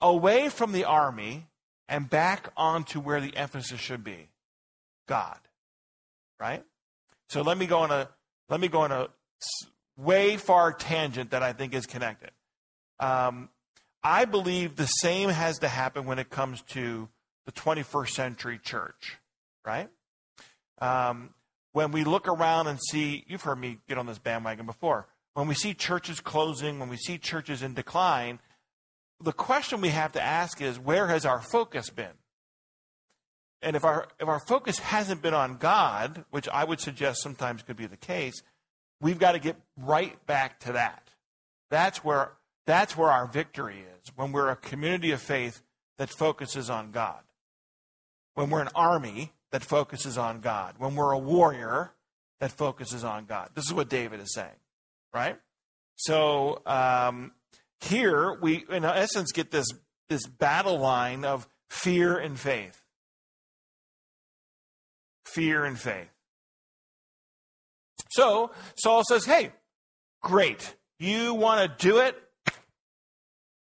[0.00, 1.46] away from the army,
[1.88, 4.30] and back onto where the emphasis should be
[5.06, 5.38] God.
[6.40, 6.64] Right?
[7.28, 8.08] So let me go on a
[8.48, 9.10] let me go on a
[9.96, 12.32] way far tangent that I think is connected.
[12.98, 13.50] Um,
[14.02, 17.08] I believe the same has to happen when it comes to
[17.46, 19.18] the 21st century church,
[19.64, 19.88] right?
[20.80, 21.32] Um,
[21.74, 25.48] when we look around and see, you've heard me get on this bandwagon before, when
[25.48, 28.38] we see churches closing, when we see churches in decline,
[29.20, 32.14] the question we have to ask is where has our focus been?
[33.60, 37.62] And if our, if our focus hasn't been on God, which I would suggest sometimes
[37.62, 38.34] could be the case,
[39.00, 41.08] we've got to get right back to that.
[41.70, 42.34] That's where
[42.66, 45.60] that's where our victory is when we're a community of faith
[45.98, 47.20] that focuses on God.
[48.34, 50.74] When we're an army that focuses on God.
[50.78, 51.92] When we're a warrior
[52.40, 53.50] that focuses on God.
[53.54, 54.58] This is what David is saying,
[55.14, 55.36] right?
[55.94, 57.30] So um,
[57.80, 59.68] here we, in essence, get this,
[60.08, 62.82] this battle line of fear and faith.
[65.24, 66.10] Fear and faith.
[68.10, 69.52] So Saul says, Hey,
[70.20, 70.74] great.
[70.98, 72.20] You want to do it?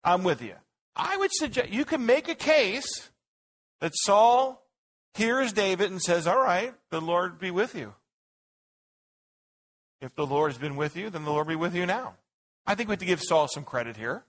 [0.05, 0.53] I'm with you.
[0.95, 3.09] I would suggest you can make a case
[3.81, 4.68] that Saul
[5.15, 7.95] hears David and says, All right, the Lord be with you.
[10.01, 12.15] If the Lord has been with you, then the Lord be with you now.
[12.67, 14.25] I think we have to give Saul some credit here.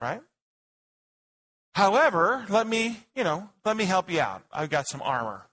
[0.00, 0.20] Right?
[1.74, 4.42] However, let me, you know, let me help you out.
[4.52, 5.46] I've got some armor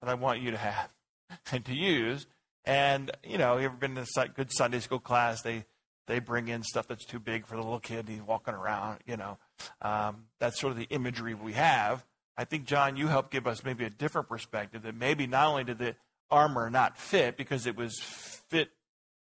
[0.00, 0.90] that I want you to have
[1.52, 2.26] and to use.
[2.64, 5.42] And, you know, you ever been to a good Sunday school class?
[5.42, 5.64] They
[6.06, 8.08] they bring in stuff that's too big for the little kid.
[8.08, 9.38] He's walking around, you know.
[9.80, 12.04] Um, that's sort of the imagery we have.
[12.36, 15.64] I think, John, you helped give us maybe a different perspective that maybe not only
[15.64, 15.94] did the
[16.30, 18.70] armor not fit because it was fit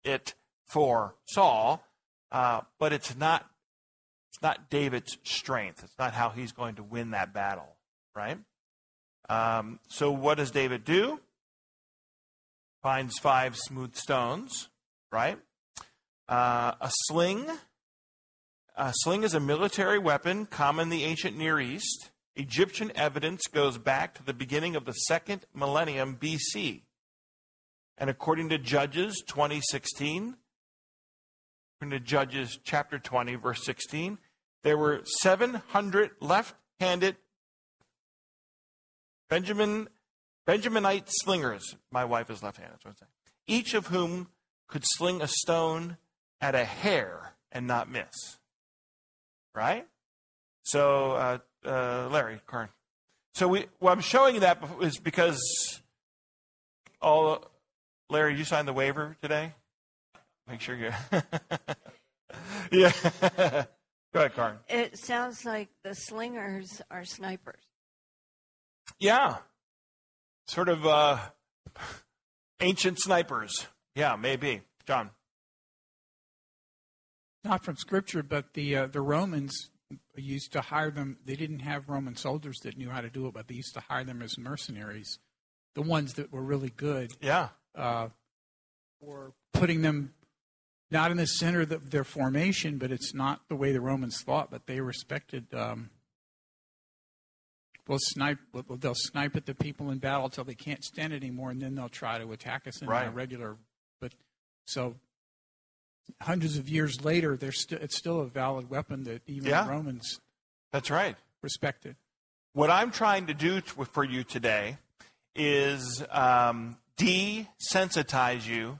[0.04, 0.34] it
[0.65, 1.84] for Saul,
[2.32, 3.45] uh, but it's not
[4.30, 5.84] it's not David's strength.
[5.84, 7.76] It's not how he's going to win that battle,
[8.15, 8.38] right?
[9.28, 11.19] Um, so what does David do?
[12.82, 14.69] Finds five smooth stones,
[15.12, 15.38] right?
[16.30, 17.45] Uh, a sling.
[18.78, 22.11] A sling is a military weapon common in the ancient Near East.
[22.35, 26.81] Egyptian evidence goes back to the beginning of the second millennium BC.
[27.97, 30.35] And according to Judges 2016,
[31.75, 34.17] according to Judges chapter 20, verse 16,
[34.63, 37.17] there were 700 left handed
[39.29, 39.87] Benjamin,
[40.47, 41.75] Benjaminite slingers.
[41.91, 42.79] My wife is left handed,
[43.47, 44.29] each of whom
[44.67, 45.97] could sling a stone
[46.39, 48.39] at a hair and not miss.
[49.53, 49.87] Right?
[50.63, 52.69] So, uh, uh, Larry Karn.
[53.34, 55.82] So we, well, I'm showing you that is because
[57.02, 57.45] all
[58.10, 59.54] Larry, you signed the waiver today.
[60.47, 60.91] Make sure you.
[62.71, 62.91] yeah.
[64.13, 64.58] Go ahead, Karn.
[64.67, 67.63] It sounds like the slingers are snipers.
[69.00, 69.38] Yeah.
[70.47, 71.19] Sort of uh,
[72.60, 73.67] ancient snipers.
[73.95, 74.62] Yeah, maybe.
[74.86, 75.12] John
[77.43, 79.70] not from scripture, but the uh, the Romans
[80.15, 81.17] used to hire them.
[81.25, 83.82] They didn't have Roman soldiers that knew how to do it, but they used to
[83.82, 85.19] hire them as mercenaries,
[85.75, 87.12] the ones that were really good.
[87.21, 87.49] Yeah.
[87.75, 88.10] Uh,
[88.99, 90.13] or putting them
[90.89, 94.51] not in the center of their formation, but it's not the way the Romans thought.
[94.51, 95.54] But they respected.
[95.54, 95.89] Um,
[97.88, 98.39] will snipe.
[98.80, 101.89] They'll snipe at the people in battle until they can't stand anymore, and then they'll
[101.89, 103.08] try to attack us in right.
[103.08, 103.58] a regular.
[103.99, 104.13] But
[104.65, 104.95] so
[106.21, 110.19] hundreds of years later, st- it's still a valid weapon that even yeah, Romans
[110.71, 111.95] that's right respected.
[112.53, 114.77] What I'm trying to do t- for you today
[115.35, 118.79] is um, desensitize you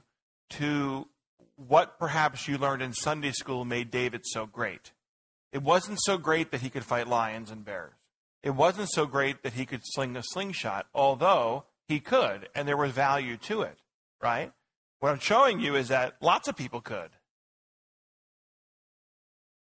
[0.50, 1.08] to
[1.56, 4.92] what perhaps you learned in Sunday school made David so great.
[5.52, 7.92] It wasn't so great that he could fight lions and bears.
[8.42, 12.76] It wasn't so great that he could sling a slingshot, although he could, and there
[12.76, 13.78] was value to it,
[14.20, 14.52] right?
[15.02, 17.10] What I'm showing you is that lots of people could.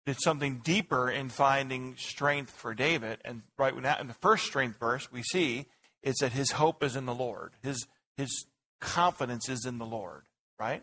[0.07, 3.19] It's something deeper in finding strength for David.
[3.23, 5.67] And right now, in the first strength verse, we see
[6.03, 7.53] is that his hope is in the Lord.
[7.63, 8.47] His his
[8.81, 10.23] confidence is in the Lord,
[10.59, 10.83] right?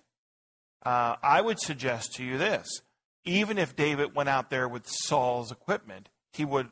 [0.86, 2.68] Uh, I would suggest to you this
[3.26, 6.70] even if David went out there with Saul's equipment, he would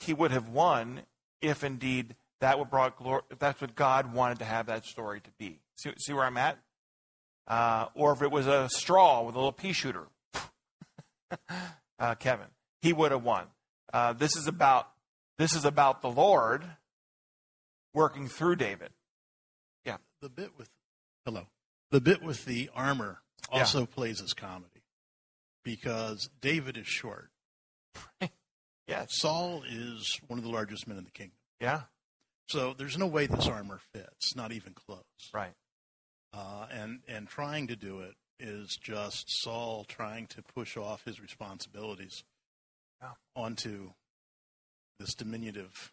[0.00, 1.02] he would have won
[1.40, 3.22] if indeed that would brought glory.
[3.30, 5.60] If that's what God wanted to have that story to be.
[5.76, 6.58] See, see where I'm at?
[7.46, 10.06] Uh, or if it was a straw with a little pea shooter,
[11.98, 12.46] uh, Kevin,
[12.80, 13.46] he would have won.
[13.92, 14.88] Uh, this is about
[15.38, 16.64] this is about the Lord
[17.92, 18.90] working through David.
[19.84, 19.98] Yeah.
[20.22, 20.68] The bit with
[21.24, 21.46] hello,
[21.90, 23.86] the bit with the armor also yeah.
[23.86, 24.82] plays as comedy
[25.64, 27.30] because David is short.
[28.88, 29.06] yeah.
[29.08, 31.36] Saul is one of the largest men in the kingdom.
[31.60, 31.82] Yeah.
[32.48, 35.02] So there's no way this armor fits, not even close.
[35.32, 35.54] Right.
[36.34, 41.20] Uh, and and trying to do it is just Saul trying to push off his
[41.20, 42.24] responsibilities
[43.00, 43.10] yeah.
[43.36, 43.90] onto
[44.98, 45.92] this diminutive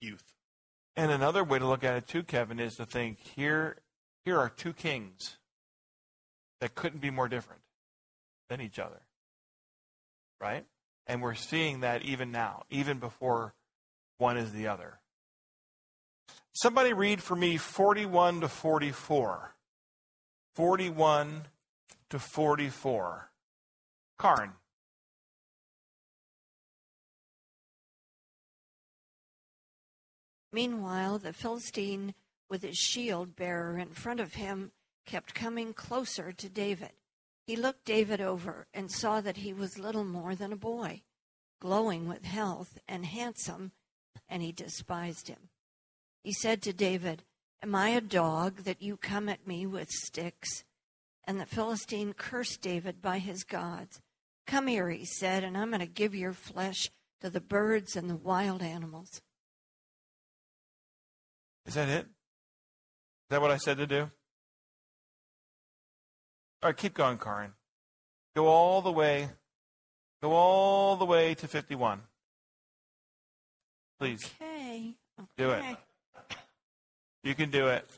[0.00, 0.34] youth.
[0.96, 3.76] And another way to look at it too, Kevin, is to think here
[4.24, 5.38] here are two kings
[6.60, 7.62] that couldn't be more different
[8.50, 9.00] than each other.
[10.40, 10.66] Right?
[11.06, 13.54] And we're seeing that even now, even before
[14.18, 15.00] one is the other.
[16.52, 19.54] Somebody read for me 41 to 44.
[20.58, 21.44] 41
[22.10, 23.30] to 44.
[24.20, 24.50] Karin.
[30.52, 32.12] Meanwhile, the Philistine,
[32.50, 34.72] with his shield bearer in front of him,
[35.06, 36.90] kept coming closer to David.
[37.46, 41.02] He looked David over and saw that he was little more than a boy,
[41.60, 43.70] glowing with health and handsome,
[44.28, 45.50] and he despised him.
[46.24, 47.22] He said to David,
[47.62, 50.64] Am I a dog that you come at me with sticks?
[51.24, 54.00] And the Philistine cursed David by his gods.
[54.46, 56.90] Come here, he said, and I'm going to give your flesh
[57.20, 59.20] to the birds and the wild animals.
[61.66, 62.06] Is that it?
[62.06, 64.10] Is that what I said to do?
[66.62, 67.52] All right, keep going, Karin.
[68.34, 69.28] Go all the way.
[70.22, 72.00] Go all the way to 51.
[73.98, 74.30] Please.
[74.40, 74.94] Okay.
[75.20, 75.28] okay.
[75.36, 75.76] Do it.
[77.22, 77.88] You can do it.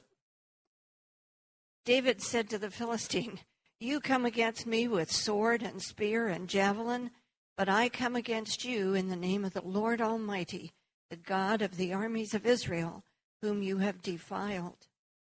[1.85, 3.41] David said to the Philistine,
[3.79, 7.11] You come against me with sword and spear and javelin,
[7.57, 10.73] but I come against you in the name of the Lord Almighty,
[11.11, 13.05] the God of the armies of Israel,
[13.43, 14.87] whom you have defiled,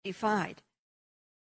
[0.04, 0.62] defied.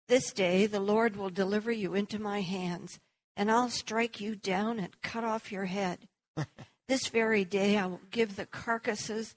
[0.07, 2.99] This day the Lord will deliver you into my hands,
[3.35, 6.07] and I'll strike you down and cut off your head.
[6.87, 9.35] this very day I will give the carcasses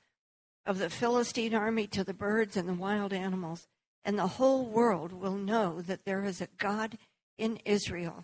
[0.70, 3.66] of the Philistine army to the birds and the wild animals,
[4.04, 6.96] and the whole world will know that there is a God
[7.36, 8.22] in Israel.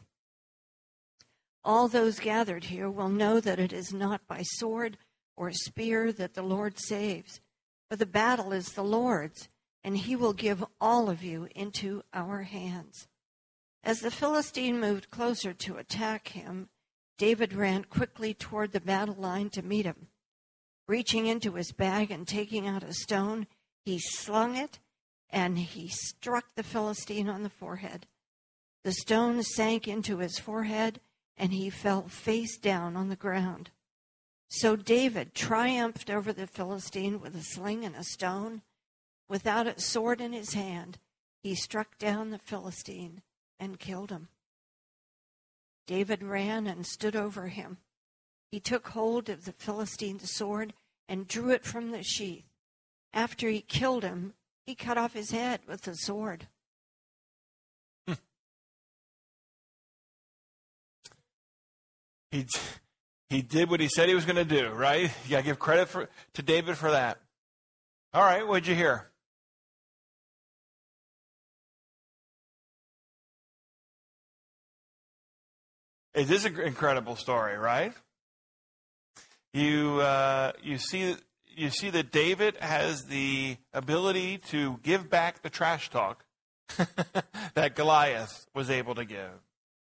[1.64, 4.96] All those gathered here will know that it is not by sword
[5.36, 7.40] or spear that the Lord saves,
[7.90, 9.48] but the battle is the Lord's,
[9.82, 13.08] and he will give all of you into our hands.
[13.82, 16.68] As the Philistine moved closer to attack him,
[17.18, 20.06] David ran quickly toward the battle line to meet him.
[20.88, 23.46] Reaching into his bag and taking out a stone,
[23.84, 24.78] he slung it
[25.30, 28.06] and he struck the Philistine on the forehead.
[28.84, 31.00] The stone sank into his forehead
[31.36, 33.70] and he fell face down on the ground.
[34.48, 38.62] So David triumphed over the Philistine with a sling and a stone.
[39.28, 40.98] Without a sword in his hand,
[41.42, 43.22] he struck down the Philistine
[43.58, 44.28] and killed him.
[45.86, 47.78] David ran and stood over him.
[48.50, 50.72] He took hold of the Philistine's sword
[51.08, 52.44] and drew it from the sheath.
[53.12, 54.34] After he killed him,
[54.66, 56.48] he cut off his head with the sword.
[62.30, 62.46] he,
[63.30, 65.10] he did what he said he was going to do, right?
[65.24, 67.18] You got to give credit for, to David for that.
[68.12, 69.10] All right, what'd you hear?
[76.14, 77.92] It is an incredible story, right?
[79.56, 81.16] You uh, you see
[81.56, 86.26] you see that David has the ability to give back the trash talk
[87.54, 89.30] that Goliath was able to give.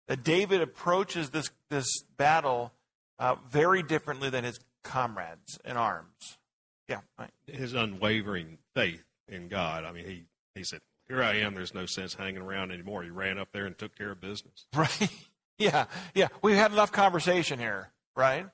[0.07, 1.86] That David approaches this this
[2.17, 2.71] battle
[3.19, 6.39] uh, very differently than his comrades in arms.
[6.88, 7.29] Yeah, right.
[7.45, 9.86] his unwavering faith in God.
[9.86, 10.23] I mean, he
[10.55, 11.53] he said, "Here I am.
[11.53, 14.65] There's no sense hanging around anymore." He ran up there and took care of business.
[14.75, 15.11] Right.
[15.59, 15.86] Yeah.
[16.15, 16.29] Yeah.
[16.41, 17.91] We've had enough conversation here.
[18.15, 18.47] Right.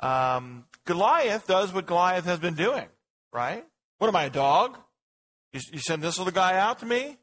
[0.00, 2.86] Um, Goliath does what Goliath has been doing,
[3.32, 3.64] right?
[3.98, 4.78] What am I, a dog?
[5.52, 7.18] You, you send this little guy out to me?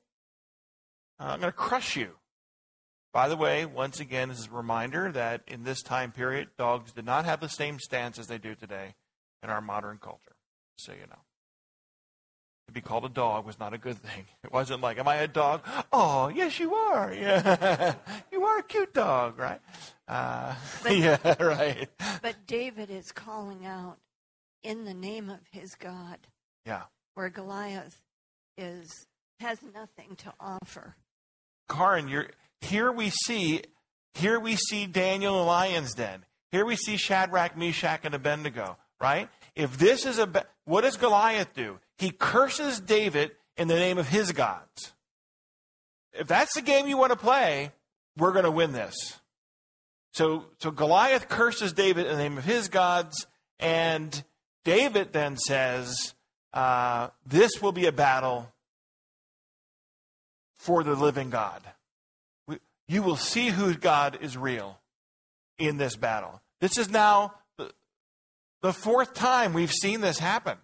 [1.20, 2.12] Uh, I'm going to crush you.
[3.12, 6.94] By the way, once again, this is a reminder that in this time period, dogs
[6.94, 8.94] did not have the same stance as they do today
[9.42, 10.36] in our modern culture,
[10.78, 11.22] so you know.
[12.70, 14.26] To be called a dog was not a good thing.
[14.44, 15.62] It wasn't like, am I a dog?
[15.92, 17.14] Oh, yes, you are.
[17.20, 17.96] Yeah.
[18.32, 19.60] you are a cute dog, right?
[20.08, 21.90] Uh, But- yeah, right.
[22.22, 23.98] But David is calling out
[24.64, 26.20] in the name of his God,
[26.66, 26.84] Yeah.
[27.16, 28.02] where Goliath
[28.58, 28.88] is
[29.40, 30.96] has nothing to offer.
[31.70, 32.28] Karin, you're,
[32.62, 33.62] here we see,
[34.14, 36.26] here we see Daniel in the lion's den.
[36.52, 39.30] Here we see Shadrach, Meshach, and Abednego, right?
[39.60, 41.80] If this is a, what does Goliath do?
[41.98, 44.94] He curses David in the name of his gods.
[46.14, 47.74] If that's the game you want to play,
[48.16, 49.20] we're going to win this.
[50.14, 53.28] So, so Goliath curses David in the name of his gods,
[53.60, 54.24] and
[54.64, 56.14] David then says,
[56.54, 58.54] uh, "This will be a battle
[60.58, 61.62] for the living God.
[62.48, 64.80] We- You will see who God is real
[65.58, 66.42] in this battle.
[66.62, 67.39] This is now
[68.62, 70.58] the, fourth time we've seen this happen.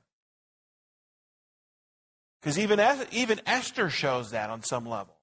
[2.42, 2.80] Because even,
[3.12, 5.16] even Esther shows that on some level,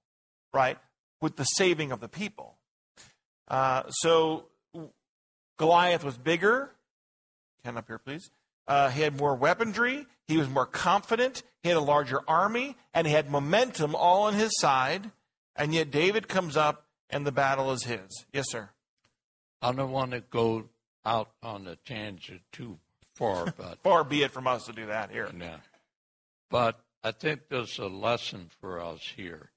[0.53, 0.79] right?
[1.21, 2.57] With the saving of the people.
[3.47, 4.47] Uh, so
[5.57, 6.71] Goliath was bigger.
[7.65, 8.31] Ken up here, please.
[8.67, 10.07] Uh, he had more weaponry.
[10.27, 11.43] He was more confident.
[11.63, 15.11] He had a larger army, and he had momentum all on his side.
[15.55, 18.25] And yet David comes up, and the battle is his.
[18.33, 18.71] Yes, sir.
[19.61, 20.65] I don't want to go
[21.05, 22.79] out on a tangent too
[23.15, 25.31] far, but Far be it from us to do that here.
[25.39, 25.59] yeah.
[26.51, 29.51] But I think there's a lesson for us here.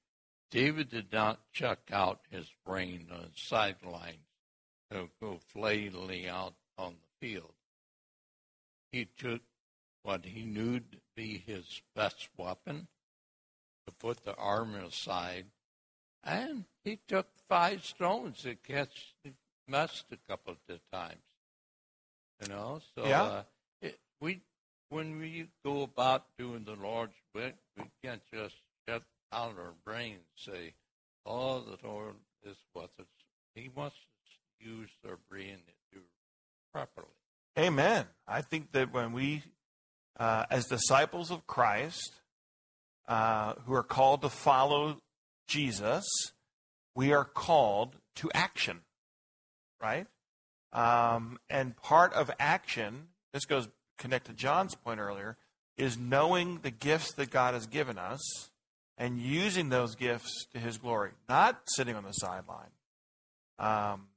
[0.50, 4.18] David did not check out his brain on the sideline
[4.90, 7.52] to go flailing out on the field.
[8.92, 9.42] He took
[10.02, 12.86] what he knew to be his best weapon
[13.86, 15.46] to put the armor aside,
[16.22, 19.32] and he took five stones to catch the
[19.68, 21.20] messed a couple of times.
[22.42, 23.22] You know, so Yeah.
[23.22, 23.42] uh,
[23.80, 24.40] it, we
[24.88, 28.54] when we go about doing the Lord's work, we can't just
[28.88, 30.74] shut out of our brains and say,
[31.24, 33.08] "Oh, the Lord is what it's."
[33.54, 36.04] He wants us to use our brain to do
[36.72, 37.08] properly.
[37.58, 38.06] Amen.
[38.28, 39.42] I think that when we,
[40.20, 42.20] uh, as disciples of Christ,
[43.08, 45.00] uh, who are called to follow
[45.48, 46.04] Jesus,
[46.94, 48.82] we are called to action,
[49.80, 50.06] right?
[50.72, 55.36] Um, and part of action, this goes connect to John's point earlier,
[55.76, 58.50] is knowing the gifts that God has given us
[58.98, 62.70] and using those gifts to His glory, not sitting on the sideline.
[63.58, 64.08] Um,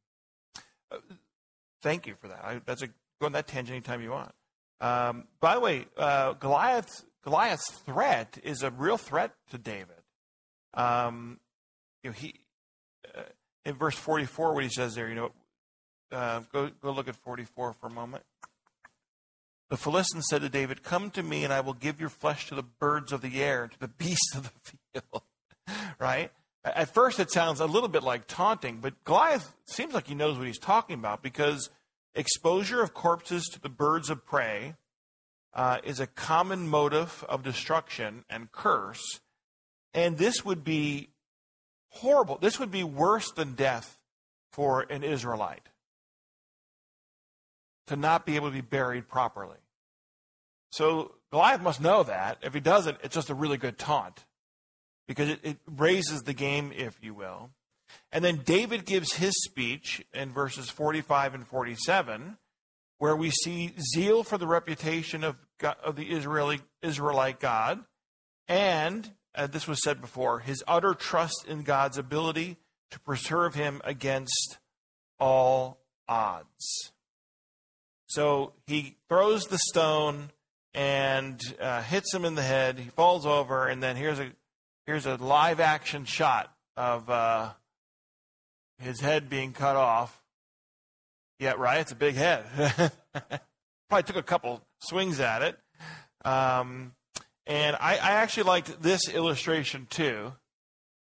[1.81, 2.43] thank you for that.
[2.43, 4.31] I, that's a go on that tangent anytime you want.
[4.81, 10.01] Um, by the way, uh, Goliath Goliath's threat is a real threat to David.
[10.73, 11.39] Um,
[12.03, 12.35] you know, he
[13.13, 13.23] uh,
[13.65, 15.31] in verse forty four, what he says there, you know,
[16.11, 18.23] uh, go go look at forty four for a moment.
[19.69, 22.55] The Philistines said to David, "Come to me, and I will give your flesh to
[22.55, 25.23] the birds of the air, to the beasts of the field."
[25.99, 26.31] right?
[26.63, 30.37] At first, it sounds a little bit like taunting, but Goliath seems like he knows
[30.37, 31.69] what he's talking about because
[32.13, 34.75] exposure of corpses to the birds of prey
[35.53, 39.21] uh, is a common motive of destruction and curse.
[39.93, 41.09] And this would be
[41.89, 42.37] horrible.
[42.37, 43.97] This would be worse than death
[44.51, 45.68] for an Israelite
[47.89, 49.57] to not be able to be buried properly.
[50.71, 52.37] So Goliath must know that.
[52.41, 54.25] If he doesn't, it's just a really good taunt
[55.07, 57.49] because it, it raises the game, if you will.
[58.11, 62.37] And then David gives his speech in verses 45 and 47,
[62.99, 67.83] where we see zeal for the reputation of, God, of the Israeli, Israelite God,
[68.47, 72.57] and, as this was said before, his utter trust in God's ability
[72.91, 74.59] to preserve him against
[75.19, 76.91] all odds.
[78.09, 80.31] So he throws the stone
[80.73, 82.79] and uh, hits him in the head.
[82.79, 84.31] He falls over, and then here's a
[84.87, 87.51] here's a live action shot of uh,
[88.79, 90.21] his head being cut off.
[91.39, 91.79] Yeah, right.
[91.79, 92.45] It's a big head.
[93.89, 95.57] Probably took a couple swings at it.
[96.25, 96.93] Um,
[97.45, 100.33] and I, I actually liked this illustration too.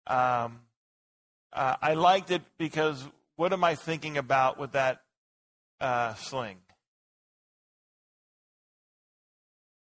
[0.08, 0.60] Um,
[1.54, 3.04] uh, I liked it because
[3.36, 5.02] what am I thinking about with that
[5.80, 6.58] uh, sling?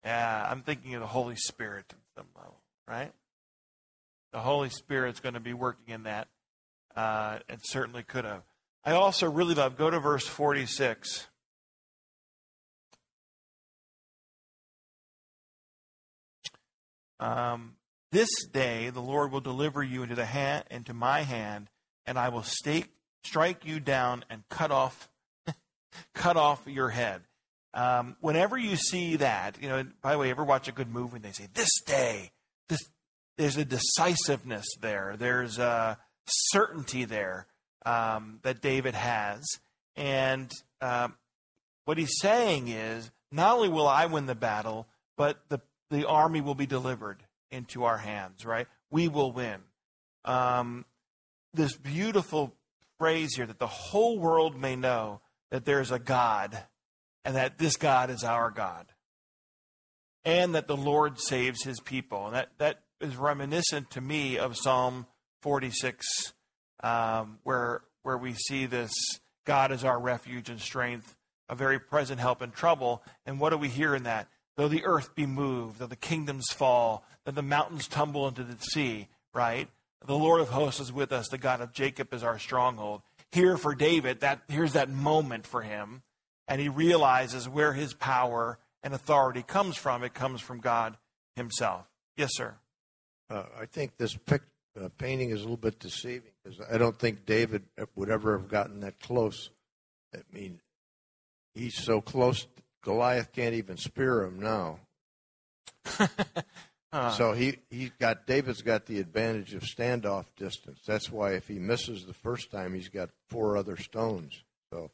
[0.09, 2.57] Yeah, I'm thinking of the Holy Spirit at some level,
[2.89, 3.13] right?
[4.33, 6.29] The Holy Spirit's going to be working in that,
[6.97, 8.41] uh, and certainly could have.
[8.87, 11.27] I also really love, go to verse 46.
[17.21, 17.75] Um,
[18.11, 21.69] this day the Lord will deliver you into the hand into my hand,
[22.07, 22.95] and I will stake,
[23.25, 25.11] strike you down and cut off
[26.15, 27.25] cut off your head.
[27.75, 31.17] Um, whenever you see that, you know, by the way, ever watch a good movie
[31.17, 32.33] and they say, this day,
[32.69, 32.81] this,
[33.37, 37.47] there's a decisiveness there, there's a certainty there
[37.85, 39.45] um, that David has.
[39.97, 40.51] And
[40.81, 41.15] um,
[41.85, 45.61] what he's saying is, not only will I win the battle, but the,
[45.91, 48.67] the army will be delivered into our hands, right?
[48.91, 49.61] We will win.
[50.25, 50.85] Um,
[51.55, 52.55] this beautiful
[52.99, 56.59] phrase here that the whole world may know that there's a God
[57.25, 58.87] and that this God is our God.
[60.25, 62.27] And that the Lord saves his people.
[62.27, 65.07] And that, that is reminiscent to me of Psalm
[65.43, 66.07] 46,
[66.83, 68.93] um, where, where we see this
[69.45, 71.17] God is our refuge and strength,
[71.49, 73.03] a very present help in trouble.
[73.25, 74.29] And what do we hear in that?
[74.57, 78.57] Though the earth be moved, though the kingdoms fall, though the mountains tumble into the
[78.59, 79.69] sea, right?
[80.05, 81.29] The Lord of hosts is with us.
[81.29, 83.03] The God of Jacob is our stronghold.
[83.31, 86.03] Here for David, that here's that moment for him,
[86.49, 90.03] and he realizes where his power and authority comes from.
[90.03, 90.97] It comes from God
[91.37, 91.87] Himself.
[92.17, 92.57] Yes, sir.
[93.31, 94.43] Uh, I think this pic,
[94.81, 98.49] uh, painting is a little bit deceiving because I don't think David would ever have
[98.49, 99.51] gotten that close.
[100.15, 100.61] I mean,
[101.55, 102.47] he's so close.
[102.83, 104.79] Goliath can't even spear him now.
[106.93, 110.81] uh, so he he got David's got the advantage of standoff distance.
[110.87, 114.43] That's why if he misses the first time, he's got four other stones.
[114.73, 114.91] So,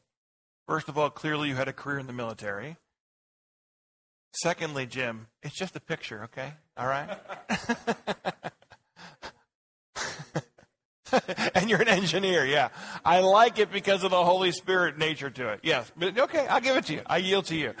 [0.67, 2.77] first of all, clearly you had a career in the military.
[4.33, 6.53] Secondly, Jim, it's just a picture, okay?
[6.75, 7.17] All right?
[11.55, 12.69] and you're an engineer, yeah.
[13.03, 15.61] I like it because of the Holy Spirit nature to it.
[15.63, 15.89] Yes.
[15.95, 17.01] But okay, I'll give it to you.
[17.05, 17.73] I yield to you.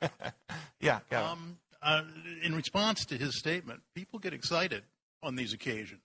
[0.80, 2.02] yeah, um, uh,
[2.42, 4.84] in response to his statement, people get excited
[5.22, 6.00] on these occasions.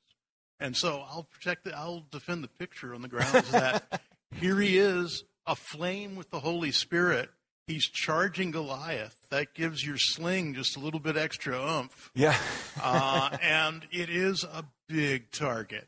[0.59, 4.01] And so I'll protect the, I'll defend the picture on the grounds that
[4.35, 7.29] here he is, aflame with the Holy Spirit.
[7.67, 9.15] He's charging Goliath.
[9.29, 12.11] That gives your sling just a little bit extra oomph.
[12.15, 12.37] Yeah.
[12.81, 15.87] uh, and it is a big target.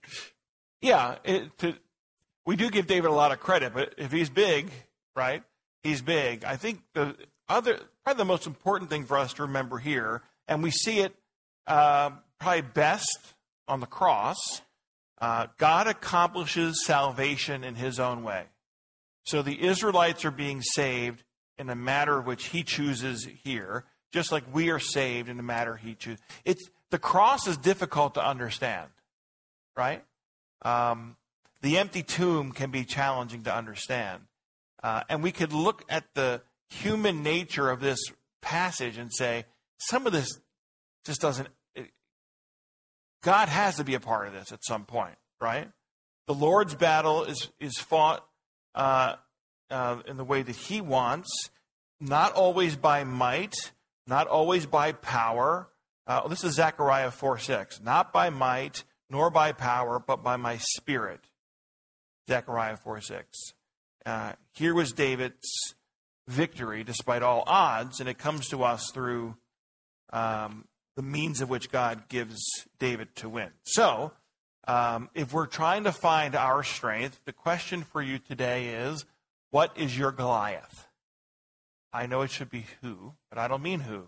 [0.81, 1.75] Yeah, it, to,
[2.45, 4.71] we do give David a lot of credit, but if he's big,
[5.15, 5.43] right?
[5.83, 6.43] He's big.
[6.43, 7.15] I think the
[7.47, 11.15] other, probably the most important thing for us to remember here, and we see it
[11.67, 13.33] uh, probably best
[13.67, 14.37] on the cross.
[15.19, 18.45] Uh, God accomplishes salvation in His own way.
[19.23, 21.23] So the Israelites are being saved
[21.57, 25.75] in a matter which He chooses here, just like we are saved in the matter
[25.77, 26.21] He chooses.
[26.43, 28.89] It's the cross is difficult to understand,
[29.77, 30.03] right?
[30.63, 31.15] Um,
[31.61, 34.23] the empty tomb can be challenging to understand.
[34.83, 37.99] Uh, and we could look at the human nature of this
[38.41, 39.45] passage and say,
[39.77, 40.39] some of this
[41.05, 41.49] just doesn't.
[41.75, 41.91] It,
[43.21, 45.69] God has to be a part of this at some point, right?
[46.27, 48.25] The Lord's battle is, is fought
[48.75, 49.15] uh,
[49.69, 51.49] uh, in the way that He wants,
[51.99, 53.55] not always by might,
[54.07, 55.69] not always by power.
[56.07, 57.81] Uh, this is Zechariah 4 6.
[57.81, 61.21] Not by might, nor by power, but by my spirit.
[62.27, 63.53] Zechariah 4 6.
[64.05, 65.75] Uh, here was David's
[66.27, 69.35] victory despite all odds, and it comes to us through
[70.11, 70.65] um,
[70.95, 72.41] the means of which God gives
[72.79, 73.49] David to win.
[73.63, 74.11] So,
[74.67, 79.05] um, if we're trying to find our strength, the question for you today is
[79.49, 80.87] what is your Goliath?
[81.93, 84.07] I know it should be who, but I don't mean who.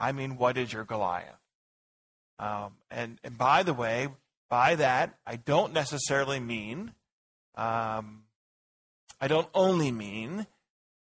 [0.00, 1.40] I mean, what is your Goliath?
[2.38, 4.08] Um, and, and by the way,
[4.48, 6.92] by that, I don't necessarily mean,
[7.56, 8.24] um,
[9.20, 10.46] I don't only mean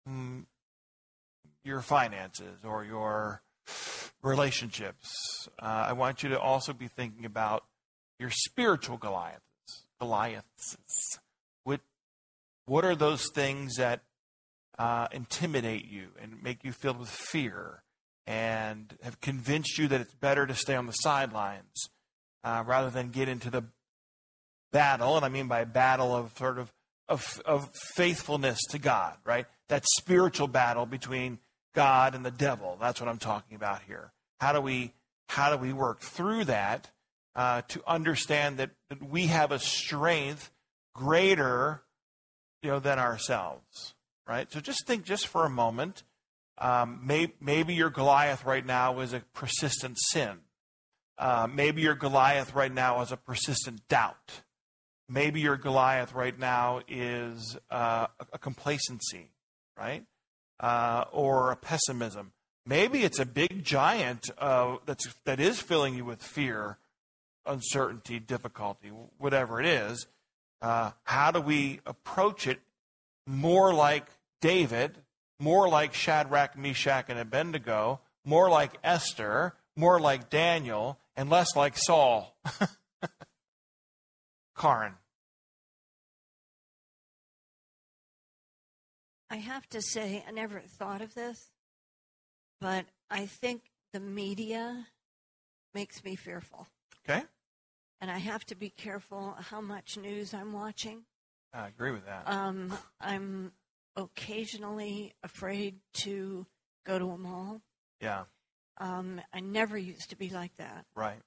[0.09, 0.45] mm,
[1.63, 3.41] your finances or your
[4.21, 5.47] relationships.
[5.61, 7.63] Uh, I want you to also be thinking about
[8.21, 9.41] your spiritual Goliaths.
[9.99, 10.77] Goliaths.
[11.63, 11.81] What,
[12.65, 14.01] what are those things that
[14.77, 17.83] uh, intimidate you and make you filled with fear
[18.27, 21.89] and have convinced you that it's better to stay on the sidelines
[22.43, 23.63] uh, rather than get into the
[24.71, 25.17] battle.
[25.17, 26.71] And I mean by battle of sort of,
[27.09, 29.47] of, of faithfulness to God, right?
[29.67, 31.39] That spiritual battle between
[31.73, 32.77] God and the devil.
[32.79, 34.11] That's what I'm talking about here.
[34.39, 34.93] How do we,
[35.27, 36.91] how do we work through that
[37.35, 40.51] uh, to understand that, that we have a strength
[40.93, 41.83] greater
[42.61, 43.95] you know, than ourselves,
[44.27, 44.51] right?
[44.51, 46.03] So just think just for a moment
[46.57, 50.39] um, may, maybe your Goliath right now is a persistent sin.
[51.17, 54.41] Uh, maybe your Goliath right now is a persistent doubt.
[55.09, 59.31] Maybe your Goliath right now is uh, a complacency,
[59.77, 60.03] right?
[60.59, 62.31] Uh, or a pessimism.
[62.65, 66.77] Maybe it's a big giant uh, that's, that is filling you with fear,
[67.45, 70.07] uncertainty, difficulty, whatever it is.
[70.61, 72.59] Uh, how do we approach it
[73.25, 74.05] more like
[74.41, 74.97] David
[75.41, 81.75] more like Shadrach, Meshach, and Abednego, more like Esther, more like Daniel, and less like
[81.75, 82.37] Saul.
[84.55, 84.93] Karin.
[89.31, 91.49] I have to say, I never thought of this,
[92.59, 93.63] but I think
[93.93, 94.87] the media
[95.73, 96.67] makes me fearful.
[97.07, 97.23] Okay.
[97.99, 101.03] And I have to be careful how much news I'm watching.
[101.53, 102.23] I agree with that.
[102.27, 103.51] Um, I'm
[103.95, 106.45] occasionally afraid to
[106.85, 107.61] go to a mall.
[107.99, 108.23] yeah,
[108.77, 110.85] Um, I never used to be like that.
[110.95, 111.19] right.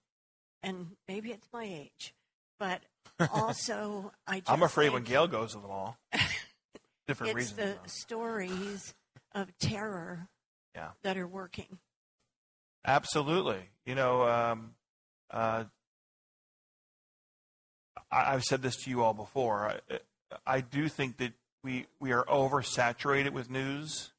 [0.62, 2.14] And maybe it's my age.
[2.58, 2.80] But
[3.32, 5.98] also, I just I'm afraid when Gail goes to the mall.
[7.06, 7.56] Different it's reasons.
[7.58, 7.78] the though.
[7.86, 8.94] stories
[9.32, 10.28] of terror
[10.74, 10.90] Yeah.
[11.02, 11.78] that are working.
[12.86, 13.68] Absolutely.
[13.84, 14.74] You know, um,
[15.34, 15.64] uh,
[18.10, 19.74] I, I've said this to you all before.
[19.90, 19.98] I,
[20.46, 21.32] I do think that
[21.62, 24.12] we we are oversaturated with news,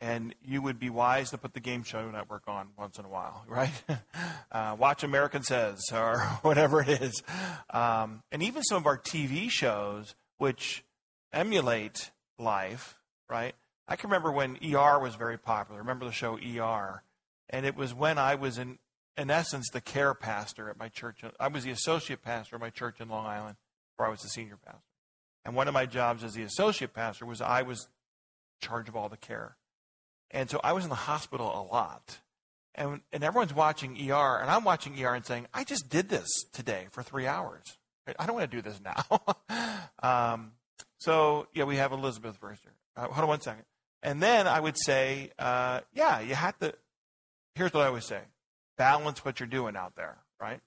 [0.00, 3.08] and you would be wise to put the Game Show Network on once in a
[3.08, 3.70] while, right?
[4.50, 7.22] uh, watch America Says or whatever it is,
[7.70, 10.84] um, and even some of our TV shows, which
[11.32, 12.98] emulate life,
[13.30, 13.54] right?
[13.86, 15.80] I can remember when ER was very popular.
[15.80, 17.02] Remember the show ER?
[17.50, 18.78] And it was when I was in,
[19.18, 21.22] in essence, the care pastor at my church.
[21.40, 23.56] I was the associate pastor at my church in Long Island,
[23.96, 24.80] where I was the senior pastor.
[25.44, 27.88] And one of my jobs as the associate pastor was I was
[28.60, 29.56] in charge of all the care.
[30.30, 32.20] And so I was in the hospital a lot.
[32.74, 36.28] And, and everyone's watching ER, and I'm watching ER and saying, I just did this
[36.52, 37.76] today for three hours.
[38.18, 39.88] I don't want to do this now.
[40.02, 40.52] um,
[40.98, 42.74] so, yeah, we have Elizabeth first here.
[42.96, 43.64] Uh, hold on one second.
[44.02, 46.72] And then I would say, uh, yeah, you have to.
[47.56, 48.20] Here's what I always say
[48.78, 50.60] balance what you're doing out there, right?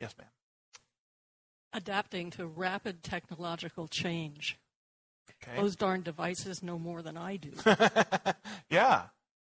[0.00, 0.26] Yes, ma'am.
[1.72, 4.58] adapting to rapid technological change.
[5.44, 5.56] Okay.
[5.60, 7.52] Those darn devices know more than I do.
[8.70, 9.04] yeah,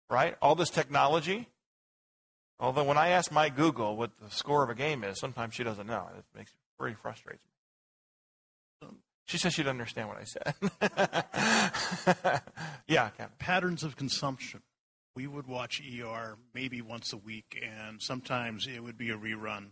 [0.10, 0.36] right?
[0.42, 1.48] All this technology.
[2.60, 5.64] Although when I ask my Google what the score of a game is, sometimes she
[5.64, 6.08] doesn't know.
[6.18, 8.88] It makes it really frustrates me.
[8.88, 10.54] Um, she says she doesn't understand what I said.
[12.88, 13.34] yeah, Kevin.
[13.40, 14.62] patterns of consumption.
[15.16, 19.72] We would watch ER maybe once a week, and sometimes it would be a rerun,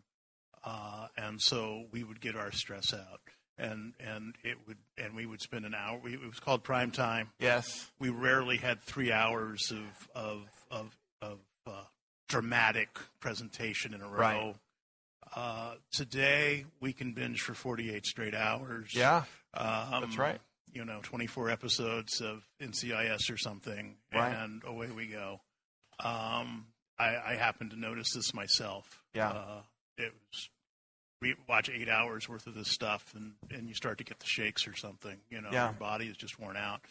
[0.63, 3.21] uh, and so we would get our stress out,
[3.57, 5.99] and and it would and we would spend an hour.
[6.03, 7.29] We, it was called prime time.
[7.39, 7.89] Yes.
[7.99, 11.83] We rarely had three hours of of of, of uh,
[12.29, 12.89] dramatic
[13.19, 14.17] presentation in a row.
[14.19, 14.55] Right.
[15.35, 18.91] Uh, today we can binge for 48 straight hours.
[18.93, 19.23] Yeah.
[19.53, 20.39] Um, That's right.
[20.73, 24.33] You know, 24 episodes of NCIS or something, Right.
[24.33, 25.41] and away we go.
[26.03, 26.67] Um,
[26.97, 29.01] I, I happen to notice this myself.
[29.13, 29.29] Yeah.
[29.29, 29.61] Uh,
[29.97, 30.49] it was
[31.21, 34.25] we watch eight hours worth of this stuff, and, and you start to get the
[34.25, 35.17] shakes or something.
[35.29, 35.65] You know, Yeah.
[35.65, 36.81] your body is just worn out.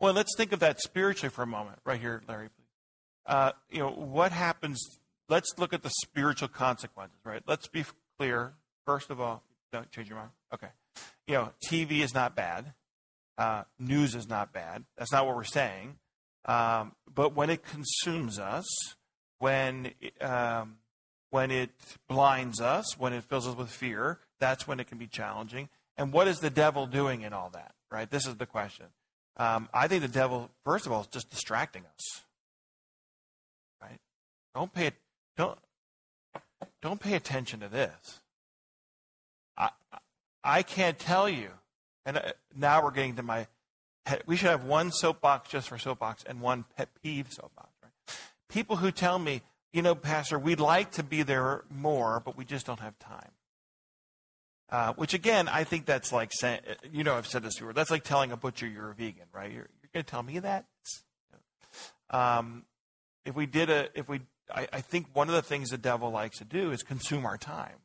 [0.00, 2.64] Well, let's think of that spiritually for a moment, right here, Larry, please.
[3.26, 4.80] Uh, you know, what happens?
[5.28, 7.42] Let's look at the spiritual consequences, right?
[7.46, 7.84] Let's be
[8.18, 8.54] clear.
[8.86, 9.42] First of all,
[9.72, 10.30] don't change your mind.
[10.52, 10.68] Okay.
[11.26, 12.72] You know, TV is not bad.
[13.36, 14.84] Uh, news is not bad.
[14.96, 15.96] That's not what we're saying.
[16.44, 18.66] Um, but when it consumes us,
[19.38, 20.76] when um,
[21.30, 21.70] when it
[22.08, 25.68] blinds us, when it fills us with fear, that's when it can be challenging.
[25.96, 27.74] And what is the devil doing in all that?
[27.90, 28.10] Right.
[28.10, 28.86] This is the question.
[29.36, 32.22] Um, I think the devil, first of all, is just distracting us.
[33.82, 33.98] Right?
[34.54, 34.92] Don't pay
[35.36, 35.58] don't
[36.82, 38.20] don't pay attention to this.
[39.56, 39.70] I
[40.42, 41.50] I can't tell you,
[42.04, 43.46] and uh, now we're getting to my.
[44.04, 47.70] Pet, we should have one soapbox just for soapbox and one pet peeve soapbox.
[47.82, 47.92] Right?
[48.50, 49.40] People who tell me,
[49.72, 53.30] you know, Pastor, we'd like to be there more, but we just don't have time.
[54.70, 56.60] Uh, which again, I think that's like saying,
[56.92, 57.72] you know, I've said this before.
[57.72, 59.50] That's like telling a butcher you're a vegan, right?
[59.50, 60.66] You're, you're going to tell me that.
[62.10, 62.64] Um,
[63.24, 64.20] if we did a, if we,
[64.54, 67.38] I, I think one of the things the devil likes to do is consume our
[67.38, 67.76] time.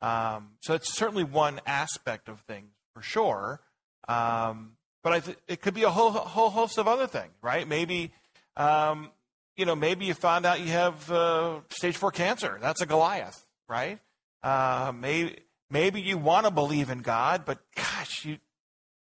[0.00, 3.60] Um, so it's certainly one aspect of things for sure.
[4.08, 7.66] Um, but th- it could be a whole whole host of other things, right?
[7.66, 8.12] Maybe,
[8.56, 9.10] um,
[9.56, 12.58] you know, maybe you found out you have uh, stage four cancer.
[12.60, 13.98] That's a Goliath, right?
[14.42, 15.38] Uh, maybe
[15.70, 18.38] maybe you want to believe in God, but gosh, you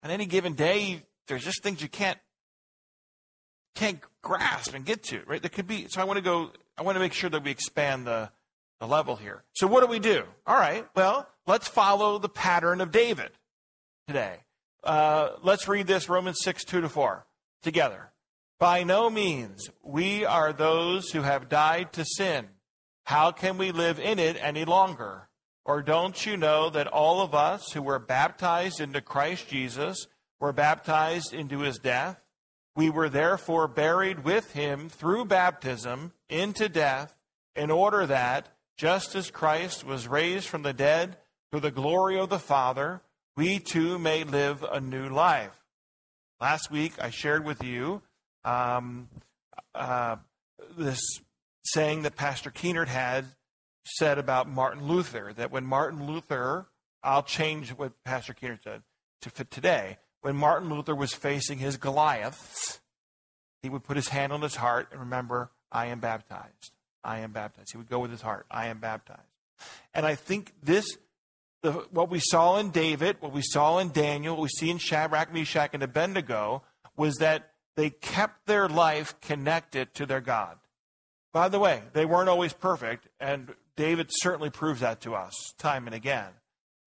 [0.04, 2.20] on any given day, there's just things you can't
[3.76, 5.42] can't grasp and get to, right?
[5.42, 5.88] There could be.
[5.90, 6.52] So I want to go.
[6.78, 8.30] I want to make sure that we expand the
[8.80, 9.44] the level here.
[9.54, 10.24] So what do we do?
[10.46, 10.86] All right.
[10.96, 13.32] Well, let's follow the pattern of David
[14.08, 14.38] today.
[14.84, 17.26] Uh, let's read this Romans 6, 2 to 4
[17.62, 18.12] together.
[18.58, 22.48] By no means, we are those who have died to sin.
[23.04, 25.28] How can we live in it any longer?
[25.66, 30.08] Or don't you know that all of us who were baptized into Christ Jesus
[30.40, 32.22] were baptized into his death?
[32.76, 37.16] We were therefore buried with him through baptism into death,
[37.56, 41.18] in order that, just as Christ was raised from the dead
[41.52, 43.02] through the glory of the Father,
[43.38, 45.56] we too may live a new life.
[46.42, 48.02] Last week I shared with you
[48.44, 49.10] um,
[49.76, 50.16] uh,
[50.76, 51.00] this
[51.64, 53.26] saying that Pastor Keenert had
[53.86, 56.66] said about Martin Luther that when Martin Luther,
[57.04, 58.82] I'll change what Pastor Keenert said
[59.22, 59.98] to fit today.
[60.22, 62.80] When Martin Luther was facing his Goliaths,
[63.62, 66.72] he would put his hand on his heart and remember, I am baptized.
[67.04, 67.70] I am baptized.
[67.72, 69.22] He would go with his heart, I am baptized.
[69.94, 70.98] And I think this,
[71.62, 74.78] the, what we saw in David, what we saw in Daniel, what we see in
[74.78, 76.64] Shadrach, Meshach, and Abednego,
[76.96, 80.58] was that they kept their life connected to their God.
[81.34, 85.86] By the way, they weren't always perfect, and David certainly proves that to us time
[85.86, 86.32] and again.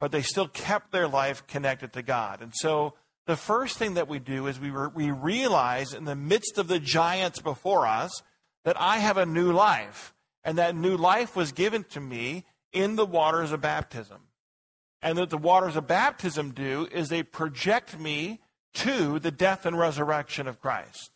[0.00, 2.40] But they still kept their life connected to God.
[2.40, 2.94] And so
[3.26, 6.68] the first thing that we do is we, re- we realize in the midst of
[6.68, 8.22] the giants before us
[8.64, 10.14] that I have a new life.
[10.42, 14.22] And that new life was given to me in the waters of baptism.
[15.02, 18.40] And that the waters of baptism do is they project me
[18.74, 21.10] to the death and resurrection of Christ.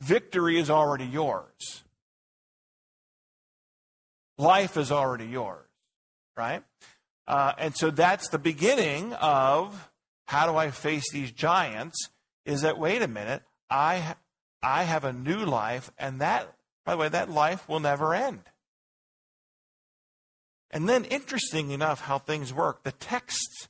[0.00, 1.84] Victory is already yours.
[4.38, 5.68] Life is already yours,
[6.36, 6.62] right?
[7.28, 9.90] Uh, and so that's the beginning of
[10.26, 12.08] how do I face these giants?
[12.46, 14.14] Is that, wait a minute, I,
[14.62, 18.40] I have a new life, and that, by the way, that life will never end.
[20.70, 22.84] And then, interesting enough, how things work.
[22.84, 23.68] The text,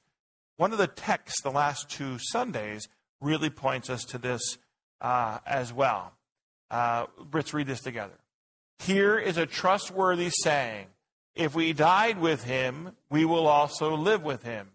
[0.56, 2.88] one of the texts the last two Sundays
[3.20, 4.58] really points us to this
[5.00, 6.12] uh, as well.
[6.70, 8.18] Uh, let's read this together.
[8.80, 10.86] Here is a trustworthy saying
[11.34, 14.68] If we died with him, we will also live with him.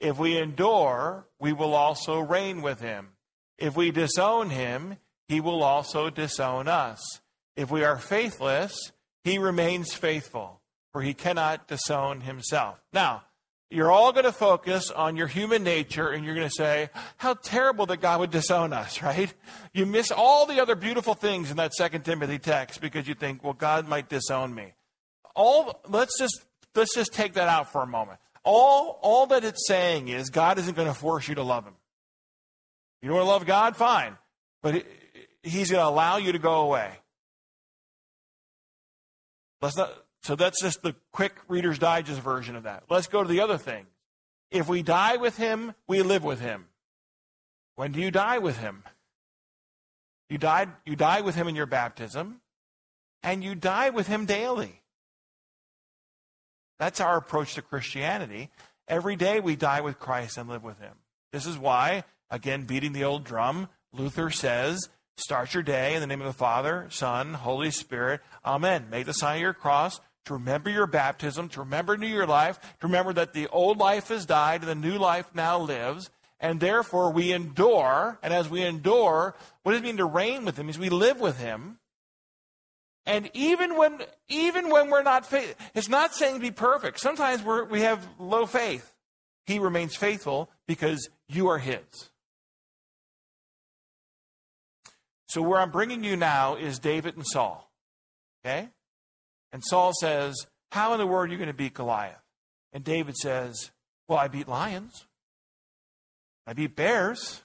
[0.00, 3.10] If we endure, we will also reign with him.
[3.58, 4.96] If we disown him,
[5.28, 7.20] he will also disown us.
[7.56, 10.60] If we are faithless, he remains faithful,
[10.92, 12.78] for he cannot disown himself.
[12.92, 13.22] Now,
[13.72, 17.34] you're all going to focus on your human nature and you're going to say, how
[17.34, 19.32] terrible that God would disown us, right?
[19.72, 23.42] You miss all the other beautiful things in that second Timothy text because you think,
[23.42, 24.74] well, God might disown me.
[25.34, 28.18] All, let's just, let's just take that out for a moment.
[28.44, 31.74] All, all that it's saying is God isn't going to force you to love him.
[33.00, 33.76] You don't want to love God?
[33.76, 34.18] Fine.
[34.62, 34.84] But
[35.42, 36.90] he's going to allow you to go away.
[39.62, 42.84] Let's not, so that's just the quick Reader's Digest version of that.
[42.88, 43.86] Let's go to the other thing.
[44.50, 46.66] If we die with him, we live with him.
[47.74, 48.84] When do you die with him?
[50.28, 52.40] You died you die with him in your baptism,
[53.22, 54.80] and you die with him daily.
[56.78, 58.50] That's our approach to Christianity.
[58.88, 60.94] Every day we die with Christ and live with him.
[61.32, 66.06] This is why, again, beating the old drum, Luther says, start your day in the
[66.06, 68.20] name of the Father, Son, Holy Spirit.
[68.44, 68.86] Amen.
[68.90, 72.60] Make the sign of your cross to remember your baptism, to remember new your life,
[72.80, 76.10] to remember that the old life has died and the new life now lives.
[76.40, 78.18] And therefore we endure.
[78.22, 80.66] And as we endure, what does it mean to reign with him?
[80.66, 81.78] Means we live with him.
[83.04, 87.00] And even when even when we're not faith, it's not saying to be perfect.
[87.00, 88.92] Sometimes we we have low faith.
[89.46, 92.10] He remains faithful because you are his.
[95.26, 97.72] So where I'm bringing you now is David and Saul.
[98.44, 98.68] Okay?
[99.52, 100.34] And Saul says,
[100.70, 102.22] How in the world are you going to beat Goliath?
[102.72, 103.70] And David says,
[104.08, 105.06] Well, I beat lions,
[106.46, 107.42] I beat bears,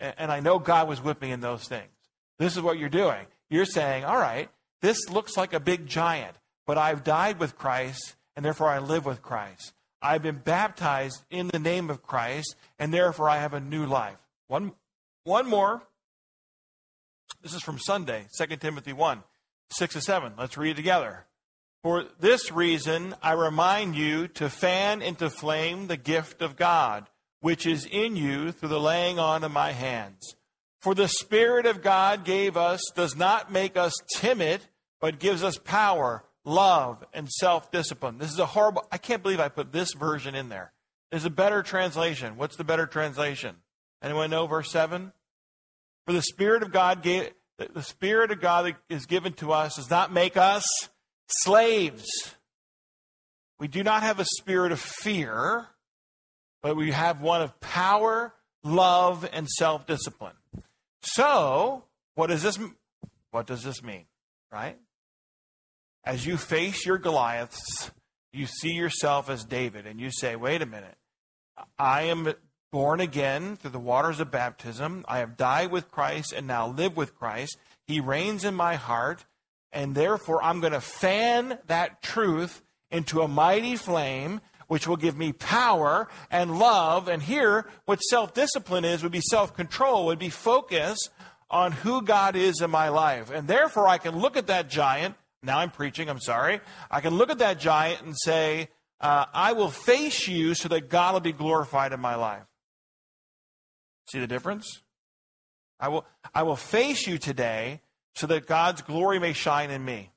[0.00, 1.90] and I know God was with me in those things.
[2.38, 3.26] This is what you're doing.
[3.50, 4.48] You're saying, All right,
[4.80, 6.36] this looks like a big giant,
[6.66, 9.72] but I've died with Christ, and therefore I live with Christ.
[10.02, 14.18] I've been baptized in the name of Christ, and therefore I have a new life.
[14.48, 14.72] One,
[15.24, 15.82] one more.
[17.42, 19.22] This is from Sunday, 2 Timothy 1.
[19.70, 20.34] 6 to 7.
[20.38, 21.26] Let's read it together.
[21.82, 27.10] For this reason, I remind you to fan into flame the gift of God,
[27.40, 30.34] which is in you through the laying on of my hands.
[30.80, 34.62] For the Spirit of God gave us, does not make us timid,
[35.00, 38.18] but gives us power, love, and self discipline.
[38.18, 40.72] This is a horrible, I can't believe I put this version in there.
[41.10, 42.36] There's a better translation.
[42.36, 43.56] What's the better translation?
[44.02, 45.12] Anyone know verse 7?
[46.06, 49.76] For the Spirit of God gave, the Spirit of God that is given to us
[49.76, 50.64] does not make us
[51.28, 52.04] slaves.
[53.58, 55.68] We do not have a spirit of fear,
[56.62, 60.34] but we have one of power, love, and self discipline.
[61.02, 61.84] So,
[62.14, 62.58] what does this
[63.30, 64.06] what does this mean?
[64.52, 64.78] Right?
[66.04, 67.90] As you face your Goliaths,
[68.32, 70.96] you see yourself as David and you say, wait a minute,
[71.78, 72.34] I am
[72.74, 75.04] born again through the waters of baptism.
[75.06, 77.56] I have died with Christ and now live with Christ.
[77.86, 79.24] He reigns in my heart,
[79.70, 85.16] and therefore I'm going to fan that truth into a mighty flame which will give
[85.16, 87.06] me power and love.
[87.06, 90.98] And here, what self discipline is would be self control, would be focus
[91.48, 93.30] on who God is in my life.
[93.30, 95.14] And therefore, I can look at that giant.
[95.44, 96.60] Now I'm preaching, I'm sorry.
[96.90, 98.68] I can look at that giant and say,
[99.00, 102.42] uh, I will face you so that God will be glorified in my life.
[104.06, 104.82] See the difference?
[105.80, 107.80] I will, I will face you today
[108.14, 110.10] so that God's glory may shine in me.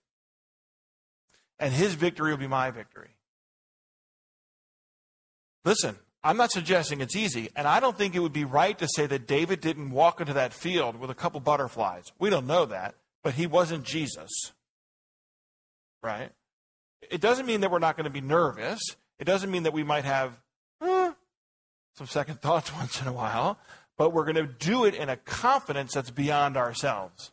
[1.60, 3.10] And his victory will be my victory.
[5.66, 8.88] Listen, I'm not suggesting it's easy, and I don't think it would be right to
[8.96, 12.04] say that David didn't walk into that field with a couple butterflies.
[12.20, 14.30] We don't know that, but he wasn't Jesus.
[16.04, 16.32] Right?
[17.10, 18.80] It doesn't mean that we're not going to be nervous.
[19.20, 20.40] It doesn't mean that we might have
[20.82, 21.12] eh,
[21.98, 23.58] some second thoughts once in a while,
[23.98, 27.32] but we're going to do it in a confidence that's beyond ourselves.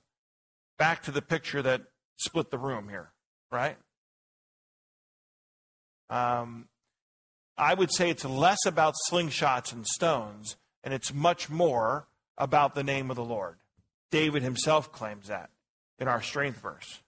[0.79, 1.83] Back to the picture that
[2.17, 3.12] split the room here,
[3.53, 3.77] right?
[6.11, 6.69] Um,
[7.57, 12.83] I would say it's less about slingshots and stones, and it's much more about the
[12.83, 13.57] name of the Lord.
[14.11, 15.51] David himself claims that
[15.99, 17.01] in our strength verse.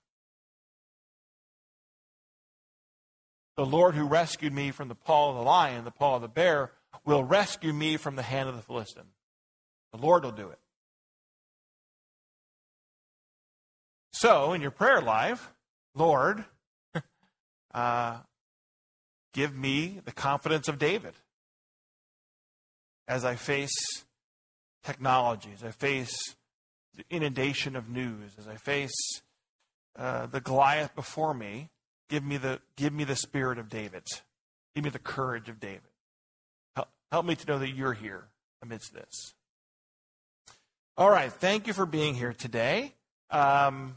[3.56, 6.28] The Lord who rescued me from the paw of the lion, the paw of the
[6.28, 6.72] bear,
[7.06, 9.04] will rescue me from the hand of the Philistine.
[9.92, 10.58] The Lord will do it.
[14.12, 15.52] So, in your prayer life,
[15.94, 16.44] Lord,
[17.74, 18.18] uh,
[19.32, 21.14] give me the confidence of David
[23.06, 24.04] as I face
[24.82, 26.16] technology, as I face
[26.94, 28.94] the inundation of news, as I face
[29.96, 31.70] uh, the Goliath before me.
[32.08, 34.04] Give me the give me the spirit of David.
[34.74, 35.82] Give me the courage of David.
[37.12, 38.24] Help, me to know that you're here
[38.62, 39.34] amidst this.
[40.96, 42.94] All right, thank you for being here today.
[43.30, 43.96] Um,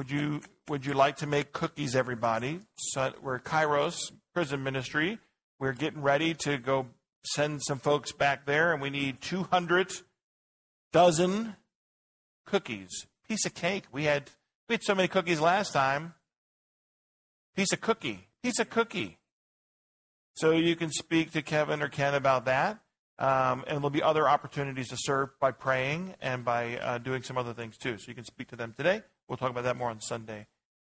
[0.00, 2.60] Would you would you like to make cookies, everybody?
[2.76, 5.18] So we're Kairos Prison Ministry.
[5.58, 6.86] We're getting ready to go
[7.24, 9.92] send some folks back there, and we need 200
[10.92, 11.56] dozen
[12.46, 12.88] cookies.
[13.28, 13.84] Piece of cake.
[13.92, 14.30] We had
[14.68, 16.14] we had so many cookies last time.
[17.56, 18.28] Piece of cookie.
[18.42, 19.18] Piece of cookie.
[20.34, 22.80] So you can speak to Kevin or Ken about that.
[23.18, 27.36] Um, and there'll be other opportunities to serve by praying and by uh, doing some
[27.36, 27.98] other things too.
[27.98, 29.02] So you can speak to them today.
[29.28, 30.46] We'll talk about that more on Sunday,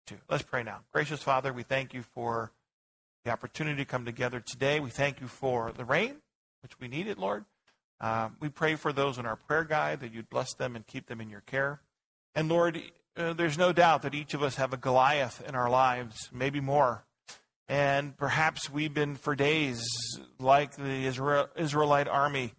[0.05, 0.18] too.
[0.30, 0.82] Let's pray now.
[0.93, 2.51] Gracious Father, we thank you for
[3.26, 4.80] the opportunity to come together today.
[4.80, 6.18] We thank you for the rain,
[6.62, 7.45] which we needed, Lord.
[7.99, 11.07] Um, we pray for those in our prayer guide that you'd bless them and keep
[11.07, 11.82] them in your care.
[12.36, 12.82] And Lord,
[13.20, 16.61] uh, there's no doubt that each of us have a Goliath in our lives, maybe
[16.61, 17.03] more.
[17.67, 19.86] And perhaps we've been for days
[20.39, 22.53] like the Israel, Israelite army,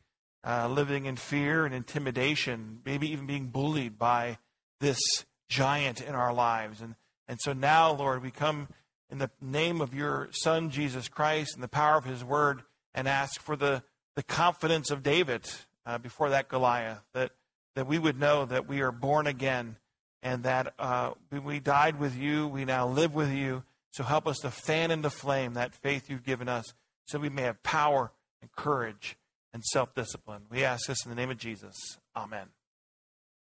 [0.47, 4.39] uh, living in fear and intimidation, maybe even being bullied by
[4.81, 5.01] this
[5.49, 6.81] giant in our lives.
[6.81, 6.95] And,
[7.27, 8.69] and so now, Lord, we come
[9.11, 12.63] in the name of your Son, Jesus Christ, and the power of his word,
[12.95, 13.83] and ask for the,
[14.15, 15.49] the confidence of David
[15.87, 17.33] uh, before that Goliath, that,
[17.75, 19.77] that we would know that we are born again
[20.23, 23.63] and that uh, we died with you, we now live with you.
[23.93, 26.65] So help us to fan into flame that faith you've given us
[27.07, 29.17] so we may have power and courage
[29.53, 30.43] and self discipline.
[30.51, 31.75] We ask this in the name of Jesus.
[32.17, 32.47] Amen.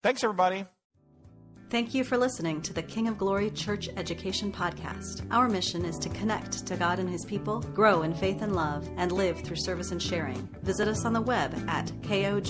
[0.03, 0.65] Thanks, everybody.
[1.69, 5.25] Thank you for listening to the King of Glory Church Education Podcast.
[5.31, 8.89] Our mission is to connect to God and His people, grow in faith and love,
[8.97, 10.49] and live through service and sharing.
[10.63, 12.41] Visit us on the web at kogva.org.